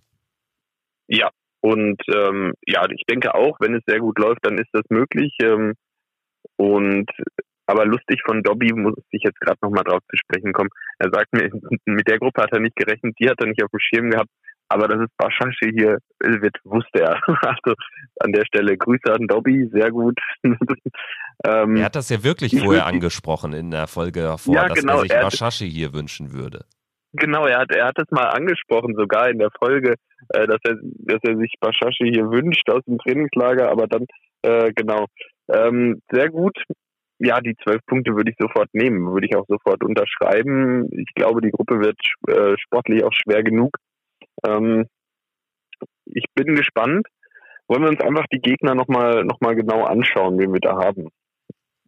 [1.06, 4.84] Ja, und ähm, ja, ich denke auch, wenn es sehr gut läuft, dann ist das
[4.90, 5.34] möglich.
[5.42, 5.74] Ähm,
[6.56, 7.10] und
[7.66, 10.68] aber lustig von Dobby muss ich jetzt gerade nochmal drauf zu sprechen kommen.
[10.98, 11.50] Er sagt mir,
[11.86, 14.30] mit der Gruppe hat er nicht gerechnet, die hat er nicht auf dem Schirm gehabt.
[14.68, 17.20] Aber das ist Baschashi hier, wird, wusste er.
[17.42, 17.74] Also
[18.20, 20.18] an der Stelle Grüße an Dobby, sehr gut.
[21.46, 24.96] ähm, er hat das ja wirklich vorher angesprochen in der Folge davor, ja, dass genau,
[24.96, 26.64] er sich Baschashi hier wünschen würde.
[27.16, 29.94] Genau, er hat, er hat es mal angesprochen, sogar in der Folge,
[30.30, 34.06] äh, dass er, dass er sich Bashashi hier wünscht aus dem Trainingslager, aber dann,
[34.42, 35.06] äh, genau.
[35.48, 36.56] Ähm, sehr gut.
[37.20, 40.88] Ja, die zwölf Punkte würde ich sofort nehmen, würde ich auch sofort unterschreiben.
[40.90, 43.76] Ich glaube, die Gruppe wird äh, sportlich auch schwer genug.
[44.44, 44.86] Ähm,
[46.06, 47.06] ich bin gespannt.
[47.68, 51.08] Wollen wir uns einfach die Gegner nochmal noch mal genau anschauen, wen wir da haben?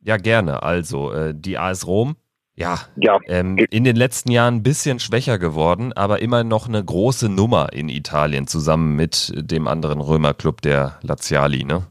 [0.00, 0.62] Ja, gerne.
[0.62, 2.14] Also, äh, die AS Rom
[2.56, 3.18] ja, ja.
[3.26, 7.72] Ähm, in den letzten Jahren ein bisschen schwächer geworden, aber immer noch eine große Nummer
[7.72, 11.86] in Italien zusammen mit dem anderen Römerclub der Laziali, ne?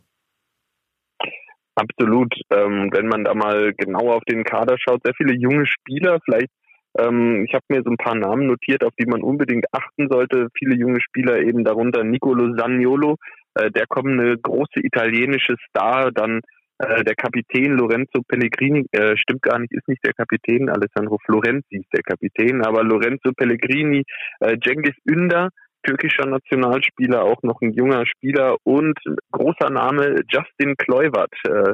[1.76, 2.34] Absolut.
[2.52, 6.50] Ähm, wenn man da mal genauer auf den Kader schaut, sehr viele junge Spieler, vielleicht,
[6.98, 10.48] ähm, ich habe mir so ein paar Namen notiert, auf die man unbedingt achten sollte.
[10.58, 13.18] Viele junge Spieler, eben darunter Nicolo Saniolo,
[13.56, 16.40] äh, der kommende große italienische Star, dann
[16.80, 21.78] äh, der Kapitän Lorenzo Pellegrini, äh, stimmt gar nicht, ist nicht der Kapitän, Alessandro Florenzi
[21.78, 24.04] ist der Kapitän, aber Lorenzo Pellegrini,
[24.40, 25.50] äh, Cengiz Ünder,
[25.84, 28.98] türkischer Nationalspieler, auch noch ein junger Spieler und
[29.32, 31.74] großer Name Justin Kluivert, äh,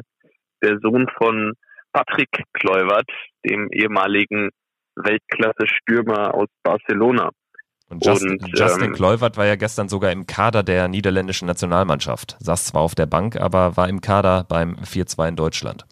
[0.62, 1.54] der Sohn von
[1.92, 3.10] Patrick Kluivert,
[3.44, 4.50] dem ehemaligen
[4.96, 7.30] Weltklasse-Stürmer aus Barcelona.
[7.92, 12.36] Und, Just, und Justin ähm, Kluivert war ja gestern sogar im Kader der niederländischen Nationalmannschaft.
[12.40, 15.84] Saß zwar auf der Bank, aber war im Kader beim 4-2 in Deutschland.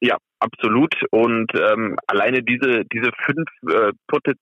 [0.00, 0.94] Ja, absolut.
[1.10, 3.92] Und ähm, alleine diese diese fünf äh,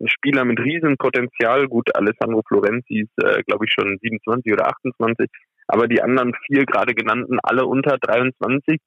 [0.07, 5.30] Spieler mit Riesenpotenzial, gut, Alessandro Florenzi ist, äh, glaube ich, schon 27 oder 28,
[5.68, 8.78] aber die anderen vier gerade genannten alle unter 23.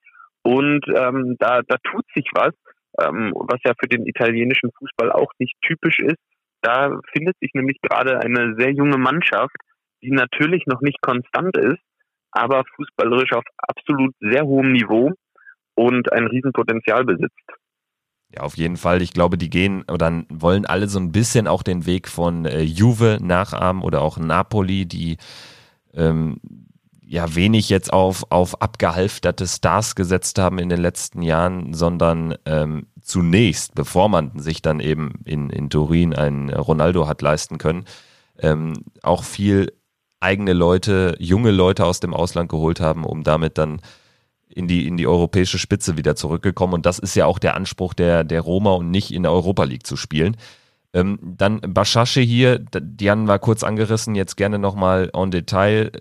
[0.44, 2.54] Und ähm, da, da tut sich was,
[3.02, 6.18] ähm, was ja für den italienischen Fußball auch nicht typisch ist.
[6.62, 9.56] Da findet sich nämlich gerade eine sehr junge Mannschaft,
[10.02, 11.80] die natürlich noch nicht konstant ist,
[12.32, 15.14] aber fußballerisch auf absolut sehr hohem Niveau
[15.76, 17.34] und ein Riesenpotenzial besitzt.
[18.32, 19.02] Ja, auf jeden Fall.
[19.02, 22.62] Ich glaube, die gehen oder wollen alle so ein bisschen auch den Weg von äh,
[22.62, 25.18] Juve nachahmen oder auch Napoli, die
[25.94, 26.40] ähm,
[27.02, 32.86] ja wenig jetzt auf, auf abgehalfterte Stars gesetzt haben in den letzten Jahren, sondern ähm,
[33.10, 37.86] zunächst, bevor man sich dann eben in, in Turin einen Ronaldo hat leisten können,
[38.40, 39.74] ähm, auch viel
[40.20, 43.82] eigene Leute, junge Leute aus dem Ausland geholt haben, um damit dann
[44.48, 46.74] in die, in die europäische Spitze wieder zurückgekommen.
[46.74, 49.64] Und das ist ja auch der Anspruch der, der Roma und nicht in der Europa
[49.64, 50.38] League zu spielen.
[50.94, 55.92] Ähm, dann Bashasche hier, Dian war kurz angerissen, jetzt gerne nochmal en Detail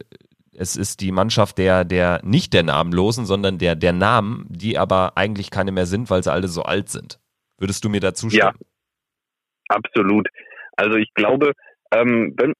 [0.58, 5.16] es ist die Mannschaft der, der nicht der Namenlosen, sondern der, der Namen, die aber
[5.16, 7.20] eigentlich keine mehr sind, weil sie alle so alt sind.
[7.58, 8.54] Würdest du mir dazu stimmen?
[8.58, 8.66] Ja,
[9.68, 10.28] absolut.
[10.76, 11.52] Also ich glaube,
[11.92, 12.52] ähm, wenn,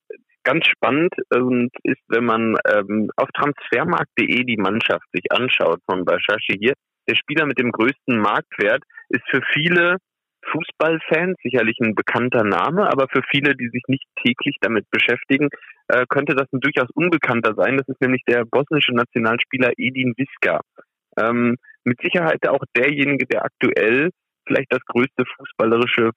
[0.45, 6.57] ganz spannend ähm, ist, wenn man ähm, auf transfermarkt.de die Mannschaft sich anschaut von Bashashi
[6.59, 6.75] hier.
[7.09, 9.97] Der Spieler mit dem größten Marktwert ist für viele
[10.53, 15.49] Fußballfans sicherlich ein bekannter Name, aber für viele, die sich nicht täglich damit beschäftigen,
[15.89, 17.77] äh, könnte das ein durchaus unbekannter sein.
[17.77, 20.61] Das ist nämlich der bosnische Nationalspieler Edin Viska.
[21.19, 24.11] Ähm, mit Sicherheit auch derjenige, der aktuell
[24.47, 26.11] vielleicht das größte fußballerische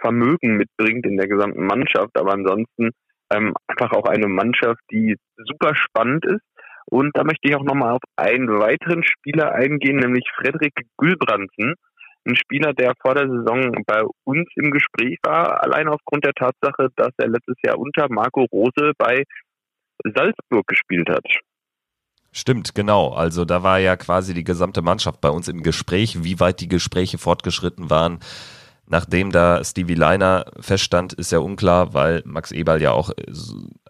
[0.00, 2.90] Vermögen mitbringt in der gesamten Mannschaft, aber ansonsten
[3.32, 6.42] ähm, einfach auch eine Mannschaft, die super spannend ist.
[6.86, 11.74] Und da möchte ich auch nochmal auf einen weiteren Spieler eingehen, nämlich Frederik Gülbrandsen
[12.24, 16.88] ein Spieler, der vor der Saison bei uns im Gespräch war, allein aufgrund der Tatsache,
[16.96, 19.24] dass er letztes Jahr unter Marco Rose bei
[20.04, 21.24] Salzburg gespielt hat.
[22.32, 23.10] Stimmt, genau.
[23.10, 26.24] Also da war ja quasi die gesamte Mannschaft bei uns im Gespräch.
[26.24, 28.20] Wie weit die Gespräche fortgeschritten waren,
[28.86, 33.32] nachdem da Stevie Leiner feststand, ist ja unklar, weil Max Eberl ja auch äh,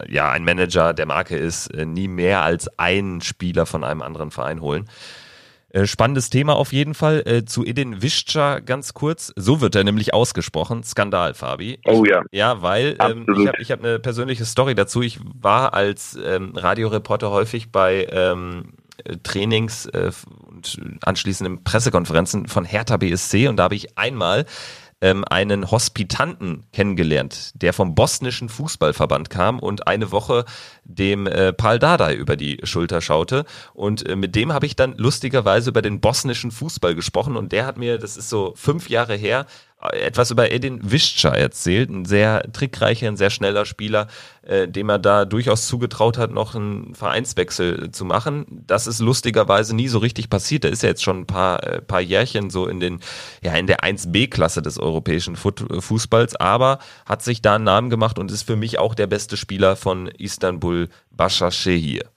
[0.08, 4.32] ja ein Manager der Marke ist, äh, nie mehr als einen Spieler von einem anderen
[4.32, 4.88] Verein holen.
[5.72, 7.22] Äh, spannendes Thema auf jeden Fall.
[7.26, 9.32] Äh, zu Edin Wischa ganz kurz.
[9.36, 10.84] So wird er nämlich ausgesprochen.
[10.84, 11.78] Skandal, Fabi.
[11.86, 12.22] Oh ja.
[12.30, 15.00] Ja, weil ähm, ich habe hab eine persönliche Story dazu.
[15.00, 18.74] Ich war als ähm, Radioreporter häufig bei ähm,
[19.22, 20.12] Trainings äh,
[20.46, 24.44] und anschließenden Pressekonferenzen von Hertha BSC und da habe ich einmal
[25.02, 30.44] ähm, einen Hospitanten kennengelernt, der vom bosnischen Fußballverband kam und eine Woche
[30.84, 33.44] dem äh, Paul Dardai über die Schulter schaute.
[33.74, 37.66] Und äh, mit dem habe ich dann lustigerweise über den bosnischen Fußball gesprochen und der
[37.66, 39.46] hat mir, das ist so fünf Jahre her,
[39.90, 44.06] etwas über Edin Wischa erzählt, ein sehr trickreicher, ein sehr schneller Spieler,
[44.42, 48.62] äh, dem er da durchaus zugetraut hat, noch einen Vereinswechsel zu machen.
[48.66, 50.64] Das ist lustigerweise nie so richtig passiert.
[50.64, 53.00] Da ist ja jetzt schon ein paar, äh, paar Jährchen so in den,
[53.42, 58.30] ja, in der 1B-Klasse des europäischen Fußballs, aber hat sich da einen Namen gemacht und
[58.30, 62.11] ist für mich auch der beste Spieler von Istanbul Başakşehir.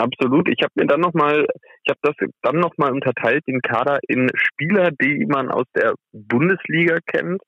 [0.00, 0.48] Absolut.
[0.48, 1.46] Ich habe mir dann nochmal,
[1.84, 7.00] ich habe das dann nochmal unterteilt, den Kader in Spieler, die man aus der Bundesliga
[7.04, 7.42] kennt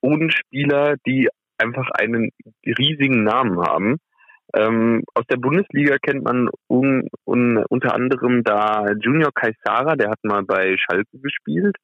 [0.00, 1.28] und Spieler, die
[1.58, 2.30] einfach einen
[2.64, 3.96] riesigen Namen haben.
[4.54, 10.22] Ähm, aus der Bundesliga kennt man un, un, unter anderem da Junior Kaisara, der hat
[10.22, 11.76] mal bei Schalke gespielt,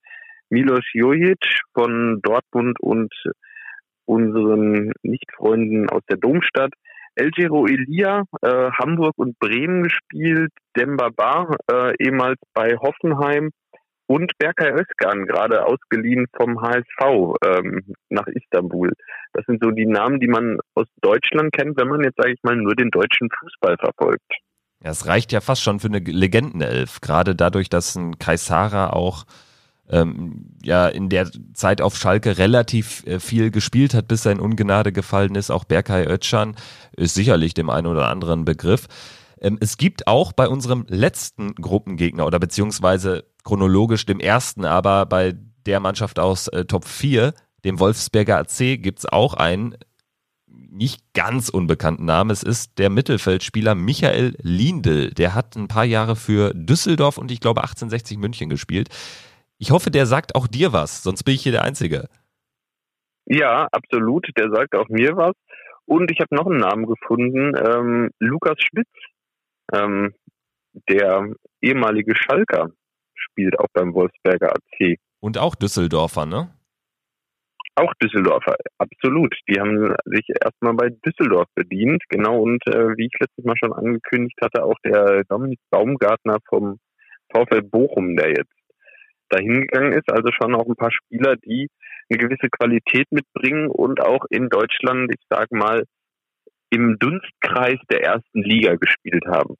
[0.48, 1.44] Milos Jojic
[1.74, 3.12] von Dortmund und
[4.04, 6.72] unseren Nichtfreunden aus der Domstadt,
[7.16, 13.50] Elgero Elia, äh, Hamburg und Bremen gespielt, Demba Bar, äh, ehemals bei Hoffenheim
[14.06, 18.92] und Berkay Özkan, gerade ausgeliehen vom HSV ähm, nach Istanbul.
[19.32, 22.42] Das sind so die Namen, die man aus Deutschland kennt, wenn man jetzt, sage ich
[22.42, 24.30] mal, nur den deutschen Fußball verfolgt.
[24.82, 29.24] Ja, es reicht ja fast schon für eine Legendenelf, gerade dadurch, dass ein Kaisara auch
[29.88, 34.40] ähm, ja in der Zeit auf Schalke relativ äh, viel gespielt hat, bis er in
[34.40, 35.50] Ungnade gefallen ist.
[35.50, 36.56] Auch Berkay Özcan
[36.96, 38.86] ist sicherlich dem einen oder anderen Begriff.
[39.40, 45.34] Ähm, es gibt auch bei unserem letzten Gruppengegner oder beziehungsweise chronologisch dem ersten, aber bei
[45.66, 49.76] der Mannschaft aus äh, Top 4, dem Wolfsberger AC, gibt's auch einen
[50.74, 52.30] nicht ganz unbekannten Namen.
[52.30, 55.10] Es ist der Mittelfeldspieler Michael Lindl.
[55.10, 58.88] Der hat ein paar Jahre für Düsseldorf und ich glaube 1860 München gespielt.
[59.64, 62.10] Ich hoffe, der sagt auch dir was, sonst bin ich hier der Einzige.
[63.24, 64.28] Ja, absolut.
[64.36, 65.32] Der sagt auch mir was.
[65.86, 68.90] Und ich habe noch einen Namen gefunden, ähm, Lukas Spitz,
[69.72, 70.12] ähm,
[70.90, 72.72] der ehemalige Schalker,
[73.14, 74.98] spielt auch beim Wolfsberger AC.
[75.20, 76.50] Und auch Düsseldorfer, ne?
[77.74, 79.34] Auch Düsseldorfer, absolut.
[79.48, 82.38] Die haben sich erstmal bei Düsseldorf bedient, genau.
[82.42, 86.78] Und äh, wie ich letztes Mal schon angekündigt hatte, auch der Dominik Baumgartner vom
[87.34, 88.53] VfL Bochum, der jetzt
[89.28, 90.10] dahin gegangen ist.
[90.10, 91.68] Also schon auch ein paar Spieler, die
[92.08, 95.84] eine gewisse Qualität mitbringen und auch in Deutschland, ich sage mal,
[96.70, 99.54] im Dunstkreis der ersten Liga gespielt haben.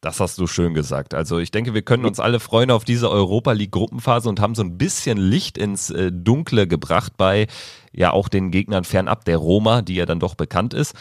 [0.00, 1.12] Das hast du schön gesagt.
[1.12, 4.54] Also ich denke, wir können uns alle freuen auf diese Europa League Gruppenphase und haben
[4.54, 7.48] so ein bisschen Licht ins äh, Dunkle gebracht bei
[7.92, 10.96] ja auch den Gegnern fernab der Roma, die ja dann doch bekannt ist.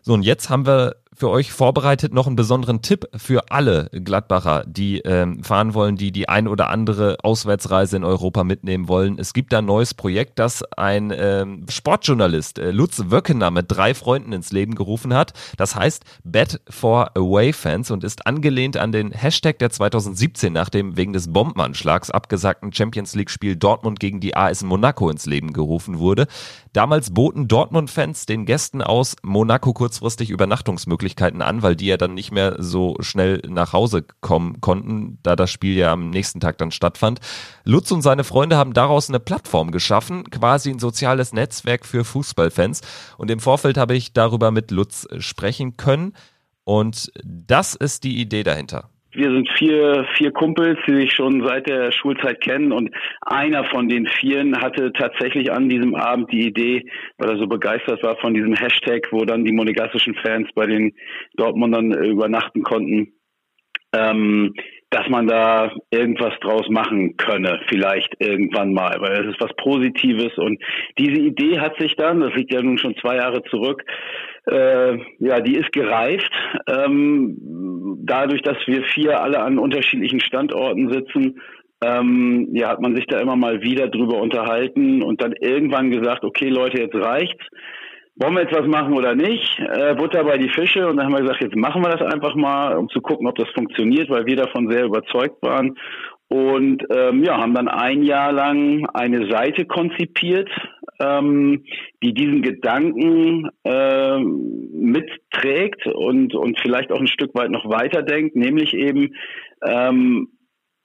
[0.00, 4.62] So, und jetzt haben wir für euch vorbereitet noch einen besonderen Tipp für alle Gladbacher,
[4.68, 9.18] die ähm, fahren wollen, die die ein oder andere Auswärtsreise in Europa mitnehmen wollen.
[9.18, 13.94] Es gibt da ein neues Projekt, das ein ähm, Sportjournalist, äh, Lutz Wöckener, mit drei
[13.94, 15.32] Freunden ins Leben gerufen hat.
[15.56, 20.68] Das heißt Bet for Away Fans und ist angelehnt an den Hashtag, der 2017 nach
[20.68, 25.98] dem wegen des Bombenanschlags abgesagten Champions League-Spiel Dortmund gegen die AS Monaco ins Leben gerufen
[25.98, 26.28] wurde.
[26.72, 31.07] Damals boten Dortmund-Fans den Gästen aus Monaco kurzfristig Übernachtungsmöglichkeiten
[31.42, 35.50] an, weil die ja dann nicht mehr so schnell nach Hause kommen konnten, da das
[35.50, 37.20] Spiel ja am nächsten Tag dann stattfand.
[37.64, 42.80] Lutz und seine Freunde haben daraus eine Plattform geschaffen, quasi ein soziales Netzwerk für Fußballfans.
[43.16, 46.14] Und im Vorfeld habe ich darüber mit Lutz sprechen können.
[46.64, 48.90] Und das ist die Idee dahinter.
[49.12, 52.72] Wir sind vier, vier Kumpels, die sich schon seit der Schulzeit kennen.
[52.72, 56.84] Und einer von den Vieren hatte tatsächlich an diesem Abend die Idee,
[57.16, 60.94] weil er so begeistert war von diesem Hashtag, wo dann die monegassischen Fans bei den
[61.36, 63.14] Dortmundern übernachten konnten,
[63.94, 64.54] ähm,
[64.90, 70.36] dass man da irgendwas draus machen könne, vielleicht irgendwann mal, weil es ist was Positives
[70.38, 70.58] und
[70.98, 73.84] diese Idee hat sich dann, das liegt ja nun schon zwei Jahre zurück,
[74.50, 76.32] äh, ja, die ist gereift.
[76.66, 77.36] Ähm,
[78.04, 81.40] dadurch, dass wir vier alle an unterschiedlichen Standorten sitzen,
[81.82, 86.24] ähm, ja, hat man sich da immer mal wieder drüber unterhalten und dann irgendwann gesagt,
[86.24, 87.44] okay Leute, jetzt reicht's.
[88.20, 89.60] Wollen wir jetzt was machen oder nicht?
[89.60, 92.34] Äh, Butter bei die Fische und dann haben wir gesagt, jetzt machen wir das einfach
[92.34, 95.76] mal, um zu gucken, ob das funktioniert, weil wir davon sehr überzeugt waren
[96.28, 100.50] und ähm, ja, haben dann ein Jahr lang eine Seite konzipiert,
[101.00, 101.64] ähm,
[102.02, 108.74] die diesen Gedanken äh, mitträgt und, und vielleicht auch ein Stück weit noch weiterdenkt, nämlich
[108.74, 109.14] eben,
[109.64, 110.28] ähm,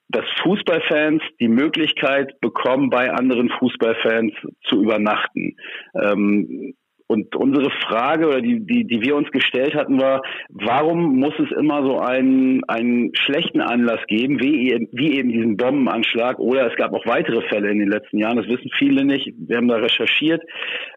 [0.08, 5.58] dass Fußballfans die Möglichkeit bekommen, bei anderen Fußballfans zu übernachten.
[5.96, 6.76] Ähm,
[7.08, 11.52] und unsere Frage oder die, die, die wir uns gestellt hatten, war, warum muss es
[11.58, 16.94] immer so einen, einen schlechten Anlass geben, wie, wie eben diesen Bombenanschlag oder es gab
[16.94, 20.42] auch weitere Fälle in den letzten Jahren, das wissen viele nicht, wir haben da recherchiert,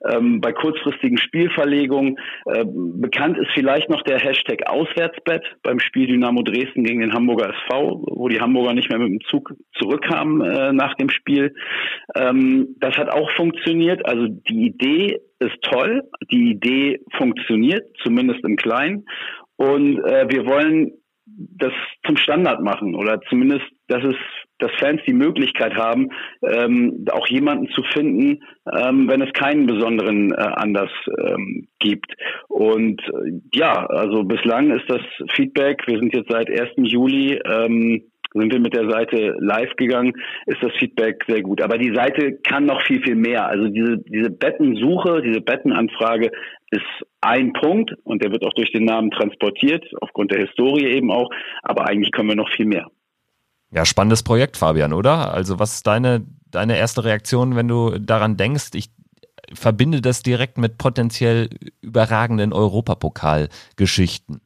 [0.08, 2.16] ähm, bei kurzfristigen Spielverlegungen.
[2.46, 7.52] Äh, bekannt ist vielleicht noch der Hashtag Auswärtsbett beim Spiel Dynamo Dresden gegen den Hamburger
[7.68, 11.54] SV, wo die Hamburger nicht mehr mit dem Zug zurückkamen äh, nach dem Spiel.
[12.14, 18.56] Ähm, das hat auch funktioniert, also die Idee ist toll, die Idee funktioniert, zumindest im
[18.56, 19.06] Kleinen.
[19.56, 20.92] Und äh, wir wollen
[21.26, 21.72] das
[22.06, 24.16] zum Standard machen oder zumindest, dass es,
[24.58, 26.08] dass Fans die Möglichkeit haben,
[26.42, 32.12] ähm, auch jemanden zu finden, ähm, wenn es keinen besonderen äh, Anlass ähm, gibt.
[32.48, 35.02] Und äh, ja, also bislang ist das
[35.34, 35.82] Feedback.
[35.86, 36.70] Wir sind jetzt seit 1.
[36.76, 38.02] Juli ähm,
[38.38, 40.12] sind wir mit der Seite live gegangen,
[40.46, 41.60] ist das Feedback sehr gut.
[41.60, 43.46] Aber die Seite kann noch viel, viel mehr.
[43.46, 46.30] Also diese, diese Bettensuche, diese Bettenanfrage
[46.70, 46.82] ist
[47.20, 51.30] ein Punkt und der wird auch durch den Namen transportiert, aufgrund der Historie eben auch.
[51.62, 52.86] Aber eigentlich können wir noch viel mehr.
[53.72, 55.32] Ja, spannendes Projekt, Fabian, oder?
[55.32, 58.70] Also was ist deine, deine erste Reaktion, wenn du daran denkst?
[58.74, 58.90] Ich
[59.54, 64.40] verbinde das direkt mit potenziell überragenden Europapokalgeschichten.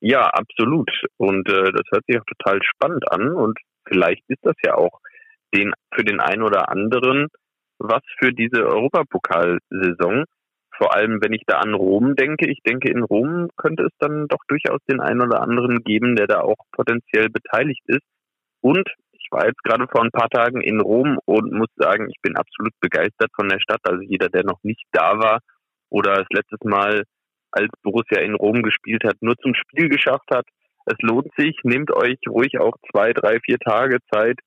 [0.00, 0.90] Ja, absolut.
[1.16, 3.32] Und äh, das hört sich auch total spannend an.
[3.32, 5.00] Und vielleicht ist das ja auch
[5.54, 7.28] den, für den einen oder anderen
[7.80, 10.24] was für diese Europapokalsaison.
[10.76, 12.48] Vor allem, wenn ich da an Rom denke.
[12.48, 16.26] Ich denke, in Rom könnte es dann doch durchaus den einen oder anderen geben, der
[16.26, 18.06] da auch potenziell beteiligt ist.
[18.62, 22.20] Und ich war jetzt gerade vor ein paar Tagen in Rom und muss sagen, ich
[22.22, 23.80] bin absolut begeistert von der Stadt.
[23.82, 25.40] Also jeder, der noch nicht da war
[25.90, 27.04] oder das letztes Mal
[27.52, 30.46] als Borussia in Rom gespielt hat, nur zum Spiel geschafft hat.
[30.86, 34.38] Es lohnt sich, nehmt euch ruhig auch zwei, drei, vier Tage Zeit,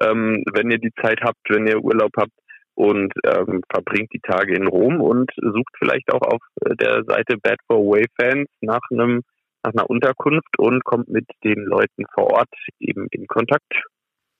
[0.00, 2.32] ähm, wenn ihr die Zeit habt, wenn ihr Urlaub habt
[2.74, 7.58] und ähm, verbringt die Tage in Rom und sucht vielleicht auch auf der Seite Bad
[7.66, 9.22] for Away Fans nach einem
[9.62, 12.48] nach einer Unterkunft und kommt mit den Leuten vor Ort
[12.78, 13.70] eben in Kontakt.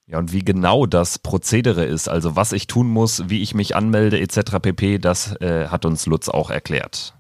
[0.07, 3.77] Ja, und wie genau das Prozedere ist, also was ich tun muss, wie ich mich
[3.77, 4.59] anmelde etc.
[4.61, 7.15] pp, das äh, hat uns Lutz auch erklärt.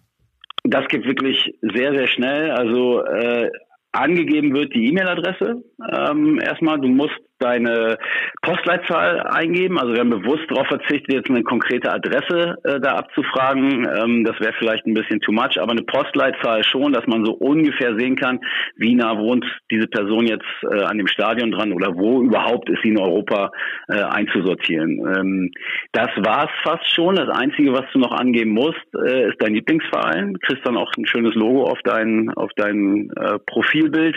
[0.65, 2.51] Das geht wirklich sehr, sehr schnell.
[2.51, 3.51] Also äh,
[3.93, 5.63] angegeben wird die E-Mail-Adresse.
[5.93, 7.99] Ähm, erstmal, du musst deine
[8.43, 9.78] Postleitzahl eingeben.
[9.78, 13.88] Also wir haben bewusst darauf verzichtet, jetzt eine konkrete Adresse äh, da abzufragen.
[13.88, 17.32] Ähm, das wäre vielleicht ein bisschen too much, aber eine Postleitzahl schon, dass man so
[17.32, 18.41] ungefähr sehen kann,
[18.76, 22.82] wie nah wohnt diese Person jetzt äh, an dem Stadion dran oder wo überhaupt ist
[22.82, 23.51] sie in Europa
[23.88, 24.99] äh, einzusortieren.
[24.99, 25.51] Ähm,
[25.93, 27.16] das war's fast schon.
[27.16, 30.38] Das Einzige, was du noch angeben musst, äh, ist dein Lieblingsverein.
[30.41, 34.16] Kriegst dann auch ein schönes Logo auf dein, auf dein äh, Profilbild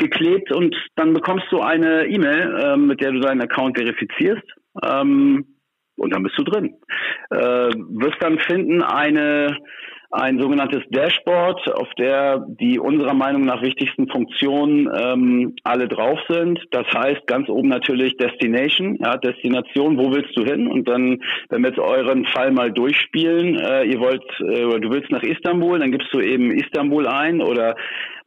[0.00, 4.42] geklebt und dann bekommst du eine E-Mail, äh, mit der du deinen Account verifizierst.
[4.84, 5.46] Ähm,
[5.96, 6.74] und dann bist du drin.
[7.30, 9.58] Äh, wirst dann finden eine
[10.12, 16.60] ein sogenanntes Dashboard, auf der die unserer Meinung nach wichtigsten Funktionen ähm, alle drauf sind.
[16.72, 20.66] Das heißt ganz oben natürlich Destination, ja, Destination, wo willst du hin?
[20.66, 25.12] Und dann, wenn wir jetzt euren Fall mal durchspielen, äh, ihr wollt, äh, du willst
[25.12, 27.76] nach Istanbul, dann gibst du eben Istanbul ein oder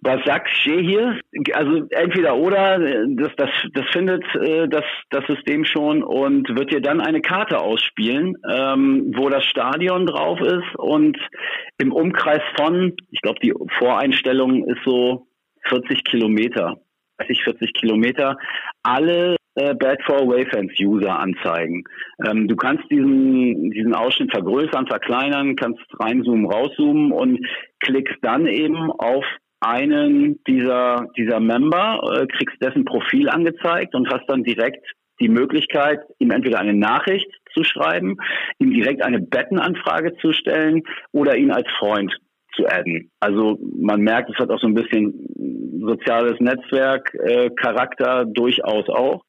[0.03, 1.19] Basak hier,
[1.53, 2.77] also entweder oder,
[3.07, 7.59] das, das, das findet äh, das, das System schon und wird dir dann eine Karte
[7.59, 11.17] ausspielen, ähm, wo das Stadion drauf ist und
[11.77, 15.27] im Umkreis von, ich glaube, die Voreinstellung ist so
[15.69, 16.75] 40 Kilometer,
[17.17, 18.37] 30, 40 Kilometer,
[18.83, 21.83] alle äh, Bad for Away Fans User anzeigen.
[22.25, 27.39] Ähm, du kannst diesen, diesen Ausschnitt vergrößern, verkleinern, kannst reinzoomen, rauszoomen und
[27.79, 29.23] klickst dann eben auf
[29.63, 34.85] einen dieser, dieser Member, äh, kriegst dessen Profil angezeigt und hast dann direkt
[35.19, 38.17] die Möglichkeit, ihm entweder eine Nachricht zu schreiben,
[38.59, 42.11] ihm direkt eine Bettenanfrage zu stellen oder ihn als Freund
[42.55, 43.11] zu adden.
[43.19, 45.27] Also man merkt, es hat auch so ein bisschen
[45.81, 47.49] soziales Netzwerk äh,
[48.33, 49.23] durchaus auch.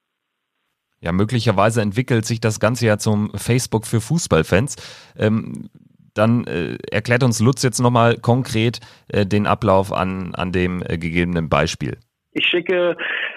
[1.01, 4.76] Ja, möglicherweise entwickelt sich das Ganze ja zum Facebook für Fußballfans.
[5.18, 5.68] Ähm,
[6.15, 10.97] dann äh, erklärt uns Lutz jetzt nochmal konkret äh, den Ablauf an, an dem äh,
[10.99, 11.99] gegebenen Beispiel.
[12.33, 12.97] Ich schicke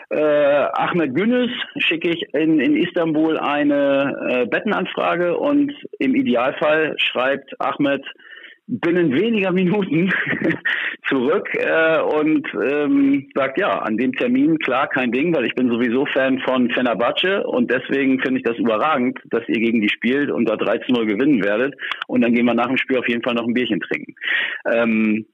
[0.09, 7.53] äh, Ahmed Günes, schicke ich in, in Istanbul eine äh, Bettenanfrage und im Idealfall schreibt
[7.59, 8.03] Ahmed
[8.67, 10.11] binnen weniger Minuten
[11.07, 15.69] zurück äh, und ähm, sagt, ja, an dem Termin, klar, kein Ding, weil ich bin
[15.69, 20.29] sowieso Fan von Fenerbahce und deswegen finde ich das überragend, dass ihr gegen die spielt
[20.29, 21.75] und da 13-0 gewinnen werdet
[22.07, 24.15] und dann gehen wir nach dem Spiel auf jeden Fall noch ein Bierchen trinken.
[24.69, 25.25] Ähm,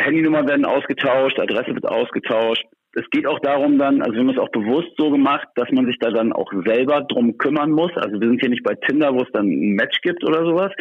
[0.00, 2.64] Handynummern werden ausgetauscht, Adresse wird ausgetauscht,
[2.96, 5.86] es geht auch darum dann, also wir haben es auch bewusst so gemacht, dass man
[5.86, 7.90] sich da dann auch selber drum kümmern muss.
[7.96, 10.72] Also wir sind hier nicht bei Tinder, wo es dann ein Match gibt oder sowas,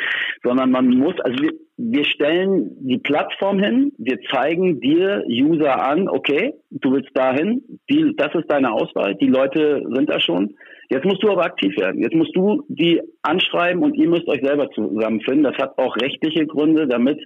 [0.44, 6.08] sondern man muss, also wir, wir stellen die Plattform hin, wir zeigen dir User an,
[6.08, 10.56] okay, du willst dahin, die, das ist deine Auswahl, die Leute sind da schon.
[10.90, 12.02] Jetzt musst du aber aktiv werden.
[12.02, 15.44] Jetzt musst du die anschreiben und ihr müsst euch selber zusammenfinden.
[15.44, 17.20] Das hat auch rechtliche Gründe, damit,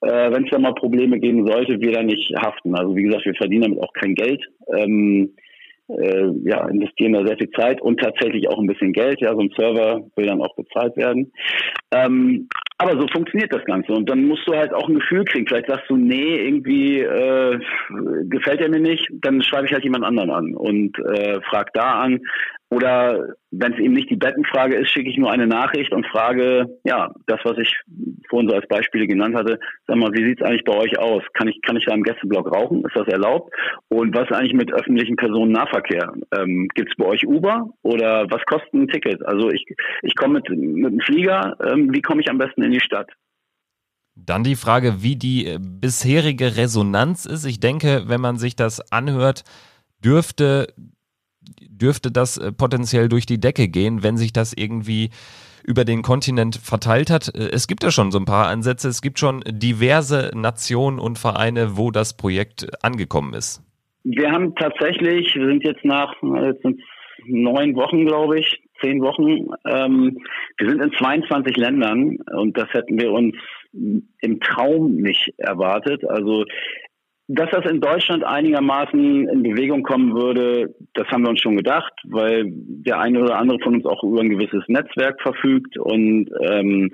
[0.00, 2.74] äh, wenn es da mal Probleme geben sollte, wir da nicht haften.
[2.74, 4.42] Also wie gesagt, wir verdienen damit auch kein Geld.
[4.74, 5.34] Ähm,
[5.88, 9.20] äh, ja, investieren da sehr viel Zeit und tatsächlich auch ein bisschen Geld.
[9.20, 11.32] Ja, so ein Server will dann auch bezahlt werden.
[11.92, 12.48] Ähm,
[12.78, 13.92] aber so funktioniert das Ganze.
[13.92, 15.46] Und dann musst du halt auch ein Gefühl kriegen.
[15.46, 17.58] Vielleicht sagst du, nee, irgendwie äh,
[18.24, 22.00] gefällt er mir nicht, dann schreibe ich halt jemand anderen an und äh, frag da
[22.00, 22.20] an.
[22.72, 26.78] Oder wenn es eben nicht die Bettenfrage ist, schicke ich nur eine Nachricht und frage,
[26.84, 27.70] ja, das, was ich
[28.30, 31.22] vorhin so als Beispiele genannt hatte, sag mal, wie sieht's eigentlich bei euch aus?
[31.34, 32.82] Kann ich, kann ich da im Gästeblock rauchen?
[32.86, 33.52] Ist das erlaubt?
[33.88, 36.14] Und was eigentlich mit öffentlichen Personennahverkehr?
[36.34, 39.22] Ähm, gibt's bei euch Uber oder was kostet ein Ticket?
[39.26, 39.66] Also ich,
[40.00, 43.10] ich komme mit, mit einem Flieger, ähm, wie komme ich am besten in die Stadt?
[44.14, 47.44] Dann die Frage, wie die äh, bisherige Resonanz ist.
[47.44, 49.44] Ich denke, wenn man sich das anhört,
[50.02, 50.72] dürfte
[51.60, 55.10] dürfte das äh, potenziell durch die Decke gehen, wenn sich das irgendwie
[55.64, 57.34] über den Kontinent verteilt hat.
[57.34, 58.88] Äh, es gibt ja schon so ein paar Ansätze.
[58.88, 63.62] Es gibt schon diverse Nationen und Vereine, wo das Projekt angekommen ist.
[64.04, 66.64] Wir haben tatsächlich, wir sind jetzt nach jetzt
[67.26, 69.50] neun Wochen, glaube ich, zehn Wochen.
[69.64, 70.18] Ähm,
[70.58, 73.36] wir sind in 22 Ländern und das hätten wir uns
[73.72, 76.04] im Traum nicht erwartet.
[76.04, 76.44] Also
[77.34, 81.92] dass das in Deutschland einigermaßen in Bewegung kommen würde, das haben wir uns schon gedacht,
[82.04, 86.90] weil der eine oder andere von uns auch über ein gewisses Netzwerk verfügt und ähm,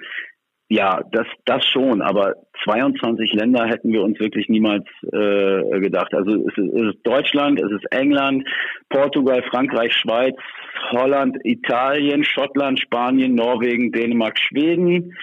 [0.70, 2.34] ja, das, das schon, aber
[2.64, 6.12] 22 Länder hätten wir uns wirklich niemals äh, gedacht.
[6.12, 8.46] Also es ist, es ist Deutschland, es ist England,
[8.90, 10.36] Portugal, Frankreich, Schweiz,
[10.90, 15.16] Holland, Italien, Schottland, Spanien, Norwegen, Dänemark, Schweden,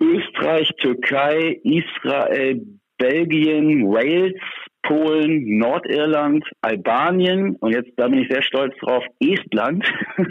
[0.00, 2.62] Österreich, Türkei, Israel,
[3.00, 4.34] Belgien, Wales,
[4.82, 9.84] Polen, Nordirland, Albanien und jetzt, da bin ich sehr stolz drauf, Estland.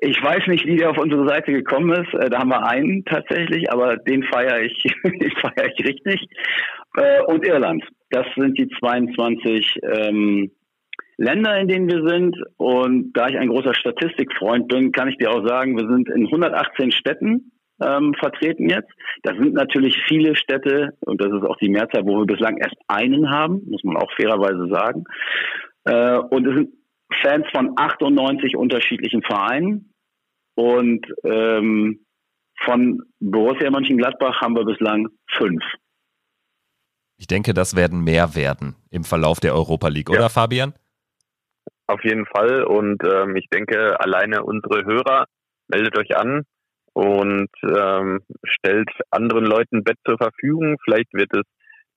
[0.00, 2.12] Ich weiß nicht, wie der auf unsere Seite gekommen ist.
[2.14, 6.28] Äh, da haben wir einen tatsächlich, aber den feiere ich, den feiere ich richtig.
[6.96, 7.82] Äh, und Irland.
[8.10, 10.50] Das sind die 22 ähm,
[11.16, 12.36] Länder, in denen wir sind.
[12.58, 16.26] Und da ich ein großer Statistikfreund bin, kann ich dir auch sagen, wir sind in
[16.26, 18.90] 118 Städten ähm, vertreten jetzt.
[19.22, 22.76] Das sind natürlich viele Städte und das ist auch die Mehrzahl, wo wir bislang erst
[22.88, 25.04] einen haben, muss man auch fairerweise sagen.
[25.84, 26.74] Äh, und es sind
[27.22, 29.92] Fans von 98 unterschiedlichen Vereinen
[30.54, 32.04] und ähm,
[32.64, 35.62] von Borussia Mönchengladbach haben wir bislang fünf.
[37.16, 40.18] Ich denke, das werden mehr werden im Verlauf der Europa League, ja.
[40.18, 40.74] oder Fabian?
[41.86, 42.64] Auf jeden Fall.
[42.64, 45.26] Und ähm, ich denke, alleine unsere Hörer,
[45.68, 46.44] meldet euch an
[46.94, 50.76] und ähm, stellt anderen Leuten Bett zur Verfügung.
[50.84, 51.42] Vielleicht wird es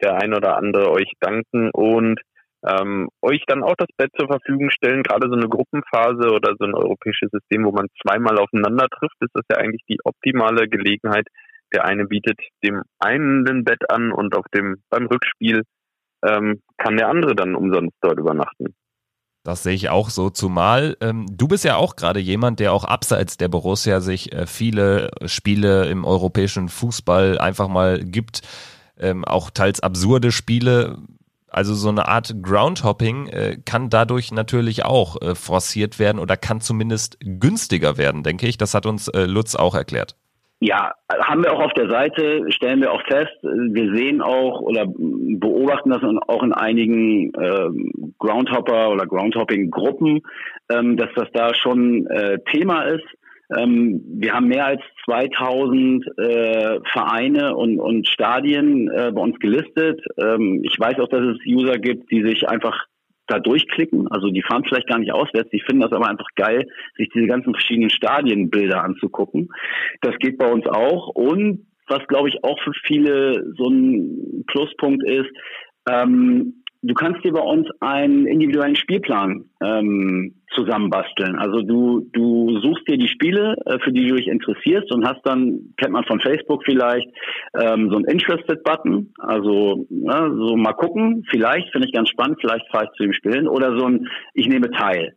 [0.01, 2.19] der ein oder andere euch danken und
[2.67, 5.03] ähm, euch dann auch das Bett zur Verfügung stellen.
[5.03, 9.33] Gerade so eine Gruppenphase oder so ein europäisches System, wo man zweimal aufeinander trifft, ist
[9.33, 11.27] das ja eigentlich die optimale Gelegenheit.
[11.73, 15.63] Der eine bietet dem einen ein Bett an und auf dem beim Rückspiel
[16.25, 18.73] ähm, kann der andere dann umsonst dort übernachten.
[19.47, 22.83] Das sehe ich auch so, zumal ähm, du bist ja auch gerade jemand, der auch
[22.83, 28.41] abseits der Borussia sich äh, viele Spiele im europäischen Fußball einfach mal gibt,
[28.99, 30.97] ähm, auch teils absurde Spiele.
[31.47, 36.59] Also so eine Art Groundhopping äh, kann dadurch natürlich auch äh, forciert werden oder kann
[36.59, 38.57] zumindest günstiger werden, denke ich.
[38.57, 40.17] Das hat uns äh, Lutz auch erklärt.
[40.59, 43.37] Ja, haben wir auch auf der Seite, stellen wir auch fest.
[43.43, 47.69] Wir sehen auch oder beobachten das auch in einigen äh,
[48.17, 50.23] Groundhopper oder Groundhopping-Gruppen,
[50.71, 53.05] ähm, dass das da schon äh, Thema ist.
[53.55, 60.01] Ähm, wir haben mehr als 2000 äh, Vereine und, und Stadien äh, bei uns gelistet.
[60.17, 62.87] Ähm, ich weiß auch, dass es User gibt, die sich einfach
[63.27, 64.07] da durchklicken.
[64.09, 66.67] Also die fahren vielleicht gar nicht auswärts, die finden das aber einfach geil,
[66.97, 69.49] sich diese ganzen verschiedenen Stadienbilder anzugucken.
[70.01, 71.09] Das geht bei uns auch.
[71.09, 75.29] Und was glaube ich auch für viele so ein Pluspunkt ist,
[75.89, 81.37] ähm, du kannst dir bei uns einen individuellen Spielplan ähm, zusammenbasteln.
[81.37, 85.21] Also du, du suchst dir die Spiele, äh, für die du dich interessierst und hast
[85.25, 87.07] dann, kennt man von Facebook vielleicht,
[87.59, 89.13] ähm, so ein Interested-Button.
[89.19, 93.13] Also ja, so mal gucken, vielleicht finde ich ganz spannend, vielleicht fahre ich zu dem
[93.13, 95.13] Spielen oder so ein Ich nehme teil.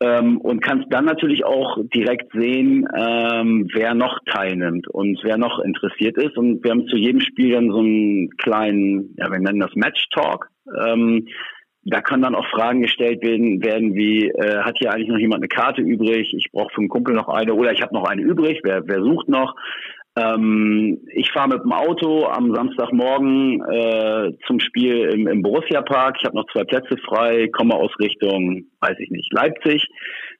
[0.00, 5.60] Ähm, und kannst dann natürlich auch direkt sehen, ähm, wer noch teilnimmt und wer noch
[5.60, 6.36] interessiert ist.
[6.36, 10.04] Und wir haben zu jedem Spiel dann so einen kleinen, ja, wir nennen das Match
[10.10, 10.48] Talk.
[10.86, 11.28] Ähm,
[11.86, 15.42] da können dann auch Fragen gestellt werden, werden wie, äh, hat hier eigentlich noch jemand
[15.42, 16.32] eine Karte übrig?
[16.34, 19.02] Ich brauche für einen Kumpel noch eine oder ich habe noch eine übrig, wer, wer
[19.02, 19.54] sucht noch?
[20.16, 26.16] Ähm, ich fahre mit dem Auto am Samstagmorgen äh, zum Spiel im, im Borussia Park.
[26.18, 29.86] Ich habe noch zwei Plätze frei, komme aus Richtung, weiß ich nicht, Leipzig.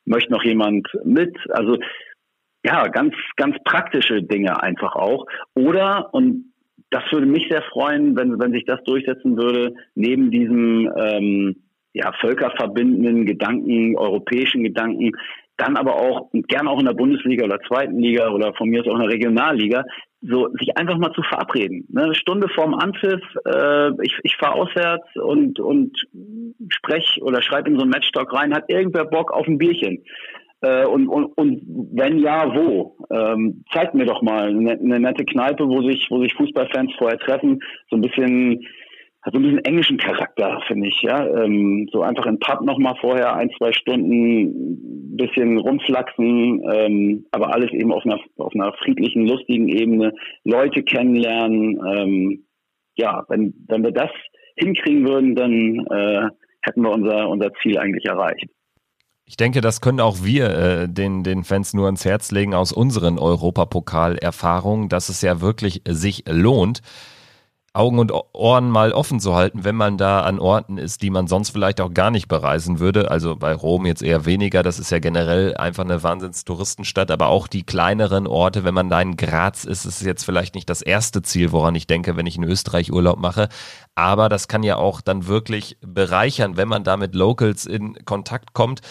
[0.04, 1.36] Möchte noch jemand mit?
[1.50, 1.78] Also
[2.64, 5.26] ja, ganz, ganz praktische Dinge einfach auch.
[5.54, 6.53] Oder, und
[6.94, 11.56] das würde mich sehr freuen, wenn, wenn sich das durchsetzen würde, neben diesem ähm,
[11.92, 15.10] ja, völkerverbindenden Gedanken, europäischen Gedanken,
[15.56, 18.86] dann aber auch gerne auch in der Bundesliga oder zweiten Liga oder von mir aus
[18.86, 19.84] auch in der Regionalliga,
[20.22, 21.84] so sich einfach mal zu verabreden.
[21.90, 22.04] Ne?
[22.04, 25.96] Eine Stunde vorm Anpfiff, äh, ich, ich fahre auswärts und, und
[26.68, 30.04] sprech oder schreibe in so einen Matchtalk rein, hat irgendwer Bock auf ein Bierchen?
[30.64, 31.62] Äh, und, und, und
[31.92, 32.96] wenn ja, wo?
[33.10, 37.18] Ähm, zeigt mir doch mal eine, eine nette Kneipe, wo sich, wo sich Fußballfans vorher
[37.18, 37.60] treffen,
[37.90, 38.66] so ein bisschen
[39.24, 41.26] hat so ein bisschen englischen Charakter, finde ich, ja.
[41.26, 47.72] Ähm, so einfach in Pub nochmal vorher ein, zwei Stunden bisschen rumflaxen, ähm, aber alles
[47.72, 50.12] eben auf einer, auf einer friedlichen, lustigen Ebene,
[50.44, 51.80] Leute kennenlernen.
[51.86, 52.44] Ähm,
[52.96, 54.10] ja, wenn, wenn wir das
[54.56, 56.28] hinkriegen würden, dann äh,
[56.62, 58.48] hätten wir unser, unser Ziel eigentlich erreicht.
[59.26, 62.72] Ich denke, das können auch wir äh, den, den Fans nur ans Herz legen aus
[62.72, 66.82] unseren Europapokal-Erfahrungen, dass es ja wirklich sich lohnt.
[67.76, 71.26] Augen und Ohren mal offen zu halten, wenn man da an Orten ist, die man
[71.26, 73.10] sonst vielleicht auch gar nicht bereisen würde.
[73.10, 77.48] Also bei Rom jetzt eher weniger, das ist ja generell einfach eine Wahnsinns-Touristenstadt, aber auch
[77.48, 80.82] die kleineren Orte, wenn man da in Graz ist, ist es jetzt vielleicht nicht das
[80.82, 83.48] erste Ziel, woran ich denke, wenn ich in Österreich Urlaub mache.
[83.96, 88.52] Aber das kann ja auch dann wirklich bereichern, wenn man da mit Locals in Kontakt
[88.52, 88.82] kommt.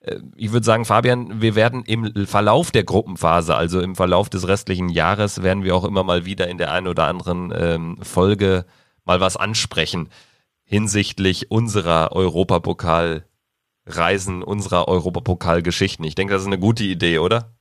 [0.00, 4.48] Äh, ich würde sagen, Fabian, wir werden im Verlauf der Gruppenphase, also im Verlauf des
[4.48, 8.64] restlichen Jahres, werden wir auch immer mal wieder in der einen oder anderen ähm, Folge
[9.04, 10.10] mal was ansprechen
[10.70, 16.04] hinsichtlich unserer Europapokalreisen, unserer Europapokalgeschichten.
[16.04, 17.56] Ich denke, das ist eine gute Idee, oder?